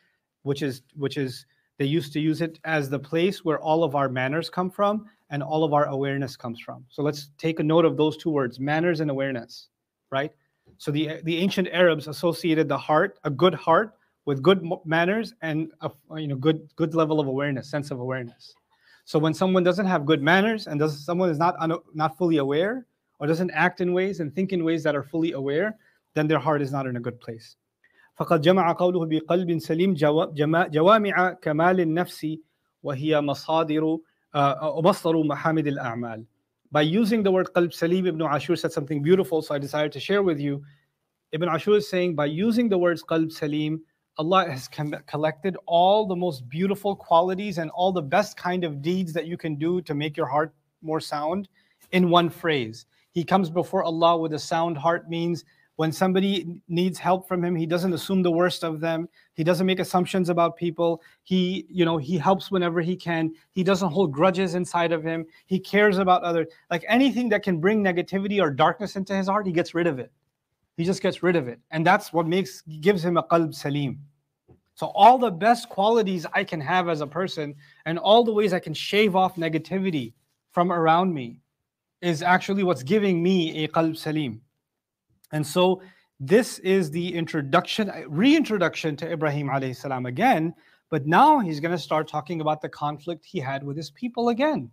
which 0.43 0.61
is 0.61 0.83
which 0.95 1.17
is 1.17 1.45
they 1.79 1.85
used 1.85 2.13
to 2.13 2.19
use 2.19 2.41
it 2.41 2.59
as 2.63 2.89
the 2.89 2.99
place 2.99 3.43
where 3.43 3.59
all 3.59 3.83
of 3.83 3.95
our 3.95 4.07
manners 4.07 4.49
come 4.49 4.69
from 4.69 5.05
and 5.31 5.43
all 5.43 5.63
of 5.63 5.73
our 5.73 5.87
awareness 5.87 6.37
comes 6.37 6.59
from. 6.59 6.85
So 6.89 7.01
let's 7.03 7.31
take 7.37 7.59
a 7.59 7.63
note 7.63 7.85
of 7.85 7.97
those 7.97 8.15
two 8.15 8.29
words, 8.29 8.59
manners 8.59 8.99
and 8.99 9.09
awareness, 9.09 9.69
right? 10.11 10.31
So 10.77 10.91
the 10.91 11.21
the 11.23 11.37
ancient 11.37 11.67
Arabs 11.69 12.07
associated 12.07 12.67
the 12.67 12.77
heart, 12.77 13.19
a 13.23 13.29
good 13.29 13.53
heart, 13.53 13.93
with 14.25 14.41
good 14.41 14.63
manners 14.85 15.33
and 15.41 15.71
a 15.81 15.91
you 16.17 16.27
know 16.27 16.35
good 16.35 16.67
good 16.75 16.95
level 16.95 17.19
of 17.19 17.27
awareness, 17.27 17.69
sense 17.69 17.91
of 17.91 17.99
awareness. 17.99 18.53
So 19.05 19.19
when 19.19 19.33
someone 19.33 19.63
doesn't 19.63 19.85
have 19.85 20.05
good 20.05 20.21
manners 20.21 20.67
and 20.67 20.79
does 20.79 21.03
someone 21.03 21.29
is 21.29 21.37
not 21.37 21.55
not 21.93 22.17
fully 22.17 22.37
aware 22.37 22.85
or 23.19 23.27
doesn't 23.27 23.51
act 23.51 23.81
in 23.81 23.93
ways 23.93 24.19
and 24.19 24.33
think 24.33 24.53
in 24.53 24.63
ways 24.63 24.83
that 24.83 24.95
are 24.95 25.03
fully 25.03 25.33
aware, 25.33 25.77
then 26.13 26.27
their 26.27 26.39
heart 26.39 26.61
is 26.61 26.71
not 26.71 26.87
in 26.87 26.95
a 26.95 26.99
good 26.99 27.19
place. 27.19 27.57
فقد 28.17 28.41
جمع 28.41 28.71
قوله 28.71 29.05
بقلب 29.05 29.59
سليم 29.59 29.93
جوامع 30.69 31.33
كمال 31.33 31.79
النفس 31.79 32.27
وهي 32.83 33.21
مصادر 33.21 33.97
ومصدر 34.63 35.23
محامد 35.23 35.67
الأعمال. 35.67 36.25
by 36.70 36.82
using 36.82 37.22
the 37.22 37.30
word 37.30 37.48
qalb 37.54 37.72
salim, 37.72 38.06
Ibn 38.06 38.22
Ashur 38.22 38.54
said 38.54 38.72
something 38.72 39.02
beautiful, 39.02 39.40
so 39.40 39.54
I 39.54 39.58
decided 39.58 39.90
to 39.92 40.00
share 40.00 40.22
with 40.22 40.38
you. 40.38 40.62
Ibn 41.32 41.48
Ashur 41.48 41.76
is 41.76 41.88
saying 41.88 42.14
by 42.14 42.26
using 42.26 42.68
the 42.68 42.76
words 42.76 43.02
qalb 43.02 43.32
salim, 43.32 43.80
Allah 44.18 44.50
has 44.50 44.68
collected 45.06 45.56
all 45.66 46.06
the 46.06 46.16
most 46.16 46.48
beautiful 46.48 46.96
qualities 46.96 47.58
and 47.58 47.70
all 47.70 47.92
the 47.92 48.02
best 48.02 48.36
kind 48.36 48.64
of 48.64 48.82
deeds 48.82 49.12
that 49.12 49.26
you 49.26 49.36
can 49.36 49.54
do 49.54 49.80
to 49.82 49.94
make 49.94 50.16
your 50.16 50.26
heart 50.26 50.52
more 50.82 51.00
sound 51.00 51.48
in 51.92 52.10
one 52.10 52.28
phrase. 52.28 52.86
He 53.12 53.24
comes 53.24 53.48
before 53.48 53.82
Allah 53.84 54.18
with 54.18 54.34
a 54.34 54.38
sound 54.38 54.76
heart 54.76 55.08
means 55.08 55.44
when 55.78 55.92
somebody 55.92 56.60
needs 56.66 56.98
help 56.98 57.28
from 57.28 57.44
him, 57.44 57.54
he 57.54 57.64
doesn't 57.64 57.92
assume 57.92 58.20
the 58.20 58.30
worst 58.32 58.64
of 58.64 58.80
them. 58.80 59.08
He 59.34 59.44
doesn't 59.44 59.64
make 59.64 59.78
assumptions 59.78 60.28
about 60.28 60.56
people. 60.56 61.00
He, 61.22 61.66
you 61.70 61.84
know, 61.84 61.98
he 61.98 62.18
helps 62.18 62.50
whenever 62.50 62.80
he 62.80 62.96
can. 62.96 63.32
He 63.52 63.62
doesn't 63.62 63.88
hold 63.88 64.10
grudges 64.10 64.56
inside 64.56 64.90
of 64.90 65.04
him. 65.04 65.24
He 65.46 65.60
cares 65.60 65.98
about 65.98 66.24
others. 66.24 66.48
Like 66.68 66.84
anything 66.88 67.28
that 67.28 67.44
can 67.44 67.60
bring 67.60 67.80
negativity 67.80 68.42
or 68.42 68.50
darkness 68.50 68.96
into 68.96 69.14
his 69.14 69.28
heart, 69.28 69.46
he 69.46 69.52
gets 69.52 69.72
rid 69.72 69.86
of 69.86 70.00
it. 70.00 70.10
He 70.76 70.84
just 70.84 71.00
gets 71.00 71.22
rid 71.22 71.36
of 71.36 71.46
it. 71.46 71.60
And 71.70 71.86
that's 71.86 72.12
what 72.12 72.26
makes 72.26 72.62
gives 72.80 73.04
him 73.04 73.16
a 73.16 73.22
qalb 73.22 73.54
salim. 73.54 74.00
So 74.74 74.88
all 74.96 75.16
the 75.16 75.30
best 75.30 75.68
qualities 75.68 76.26
I 76.32 76.42
can 76.42 76.60
have 76.60 76.88
as 76.88 77.02
a 77.02 77.06
person 77.06 77.54
and 77.86 78.00
all 78.00 78.24
the 78.24 78.32
ways 78.32 78.52
I 78.52 78.58
can 78.58 78.74
shave 78.74 79.14
off 79.14 79.36
negativity 79.36 80.14
from 80.50 80.72
around 80.72 81.14
me 81.14 81.38
is 82.02 82.20
actually 82.20 82.64
what's 82.64 82.82
giving 82.82 83.22
me 83.22 83.62
a 83.62 83.68
qalb 83.68 83.96
salim. 83.96 84.40
And 85.32 85.46
so 85.46 85.82
this 86.20 86.58
is 86.60 86.90
the 86.90 87.14
introduction, 87.14 87.90
uh, 87.90 88.02
reintroduction 88.08 88.96
to 88.96 89.10
Ibrahim 89.10 89.48
alayhi 89.48 89.76
salam 89.76 90.06
again, 90.06 90.54
but 90.90 91.06
now 91.06 91.38
he's 91.38 91.60
going 91.60 91.72
to 91.72 91.78
start 91.78 92.08
talking 92.08 92.40
about 92.40 92.60
the 92.60 92.68
conflict 92.68 93.24
he 93.24 93.38
had 93.38 93.62
with 93.62 93.76
his 93.76 93.90
people 93.90 94.30
again. 94.30 94.70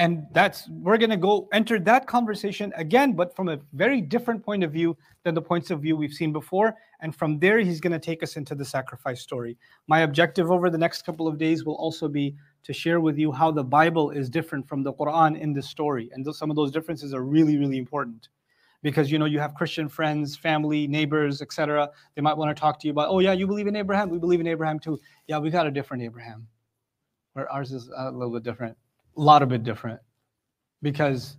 And 0.00 0.26
that's 0.32 0.68
we're 0.68 0.96
going 0.96 1.10
to 1.10 1.16
go 1.16 1.48
enter 1.52 1.80
that 1.80 2.06
conversation 2.06 2.72
again 2.76 3.14
but 3.14 3.34
from 3.34 3.48
a 3.48 3.58
very 3.72 4.00
different 4.00 4.44
point 4.44 4.62
of 4.62 4.70
view 4.70 4.96
than 5.24 5.34
the 5.34 5.42
points 5.42 5.72
of 5.72 5.80
view 5.80 5.96
we've 5.96 6.12
seen 6.12 6.32
before. 6.32 6.76
And 7.00 7.16
from 7.16 7.40
there 7.40 7.58
he's 7.58 7.80
going 7.80 7.92
to 7.92 7.98
take 7.98 8.22
us 8.22 8.36
into 8.36 8.54
the 8.54 8.64
sacrifice 8.64 9.20
story. 9.20 9.58
My 9.88 10.00
objective 10.00 10.52
over 10.52 10.70
the 10.70 10.78
next 10.78 11.04
couple 11.04 11.26
of 11.26 11.36
days 11.36 11.64
will 11.64 11.74
also 11.74 12.06
be 12.06 12.36
to 12.62 12.72
share 12.72 13.00
with 13.00 13.18
you 13.18 13.32
how 13.32 13.50
the 13.50 13.64
bible 13.64 14.10
is 14.10 14.30
different 14.30 14.68
from 14.68 14.84
the 14.84 14.92
quran 14.92 15.36
in 15.36 15.52
this 15.52 15.68
story. 15.68 16.10
And 16.12 16.24
some 16.32 16.48
of 16.48 16.54
those 16.54 16.70
differences 16.70 17.12
are 17.12 17.24
really 17.24 17.58
really 17.58 17.78
important 17.78 18.28
because 18.82 19.10
you 19.10 19.18
know 19.18 19.24
you 19.24 19.38
have 19.38 19.54
christian 19.54 19.88
friends 19.88 20.36
family 20.36 20.86
neighbors 20.86 21.42
etc 21.42 21.88
they 22.14 22.22
might 22.22 22.36
want 22.36 22.54
to 22.54 22.60
talk 22.60 22.78
to 22.78 22.86
you 22.86 22.92
about 22.92 23.08
oh 23.08 23.18
yeah 23.18 23.32
you 23.32 23.46
believe 23.46 23.66
in 23.66 23.76
abraham 23.76 24.08
we 24.08 24.18
believe 24.18 24.40
in 24.40 24.46
abraham 24.46 24.78
too. 24.78 24.98
Yeah 25.26 25.38
we 25.38 25.50
got 25.50 25.66
a 25.66 25.70
different 25.70 26.02
abraham. 26.02 26.46
Where 27.34 27.50
ours 27.52 27.72
is 27.72 27.90
a 27.96 28.10
little 28.10 28.32
bit 28.32 28.42
different 28.42 28.76
a 29.18 29.20
lot 29.20 29.42
of 29.42 29.48
bit 29.48 29.64
different. 29.64 30.00
Because 30.80 31.36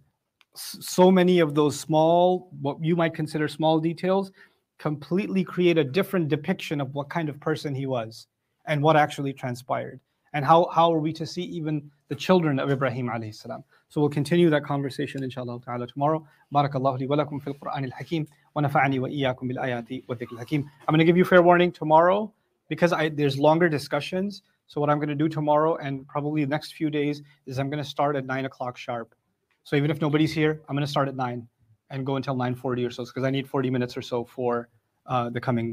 so 0.53 1.09
many 1.09 1.39
of 1.39 1.55
those 1.55 1.79
small, 1.79 2.51
what 2.61 2.77
you 2.83 2.95
might 2.95 3.15
consider 3.15 3.47
small 3.47 3.79
details, 3.79 4.31
completely 4.77 5.43
create 5.43 5.77
a 5.77 5.83
different 5.83 6.27
depiction 6.27 6.81
of 6.81 6.93
what 6.93 7.09
kind 7.09 7.29
of 7.29 7.39
person 7.39 7.73
he 7.73 7.85
was 7.85 8.27
and 8.65 8.81
what 8.81 8.97
actually 8.97 9.33
transpired. 9.33 9.99
And 10.33 10.45
how, 10.45 10.69
how 10.73 10.93
are 10.93 10.99
we 10.99 11.11
to 11.13 11.25
see 11.25 11.43
even 11.43 11.89
the 12.07 12.15
children 12.15 12.59
of 12.59 12.69
Ibrahim 12.69 13.07
alayhi 13.07 13.33
salam? 13.33 13.63
So 13.89 13.99
we'll 14.01 14.09
continue 14.09 14.49
that 14.51 14.63
conversation 14.63 15.23
inshallah 15.23 15.59
ta'ala 15.61 15.87
tomorrow. 15.87 16.25
Barakallahu 16.53 16.99
li 16.99 17.07
wa 17.07 17.17
lakum 17.17 17.41
fil 17.41 17.55
Qur'an 17.55 17.83
al-Hakim 17.85 18.27
wa 18.53 18.61
nafa'ani 18.61 18.99
wa 18.99 19.07
iyyakum 19.07 19.47
bil 19.47 19.57
ayati 19.57 20.03
wa 20.07 20.15
dhikr 20.15 20.37
hakim 20.37 20.69
I'm 20.87 20.93
going 20.93 20.99
to 20.99 21.05
give 21.05 21.17
you 21.17 21.25
fair 21.25 21.41
warning 21.41 21.71
tomorrow 21.71 22.31
because 22.67 22.93
I, 22.93 23.09
there's 23.09 23.37
longer 23.37 23.67
discussions. 23.69 24.43
So 24.67 24.79
what 24.79 24.89
I'm 24.89 24.97
going 24.97 25.09
to 25.09 25.15
do 25.15 25.27
tomorrow 25.27 25.77
and 25.77 26.07
probably 26.07 26.43
the 26.45 26.49
next 26.49 26.73
few 26.73 26.91
days 26.91 27.23
is 27.47 27.57
I'm 27.57 27.69
going 27.69 27.83
to 27.83 27.89
start 27.89 28.15
at 28.15 28.25
nine 28.25 28.45
o'clock 28.45 28.77
sharp. 28.77 29.15
So 29.63 29.75
even 29.75 29.89
if 29.89 29.99
nobody's 30.01 30.31
here, 30.33 30.61
I'm 30.69 30.75
going 30.75 30.85
to 30.85 30.91
start 30.91 31.07
at 31.07 31.15
nine 31.15 31.47
and 31.89 32.05
go 32.05 32.15
until 32.15 32.35
9:40 32.35 32.87
or 32.87 32.91
so 32.91 33.05
because 33.05 33.23
I 33.23 33.31
need 33.31 33.47
40 33.47 33.69
minutes 33.71 33.97
or 33.97 34.03
so 34.03 34.23
for 34.25 34.69
uh, 35.07 35.29
the 35.29 35.41
coming 35.41 35.67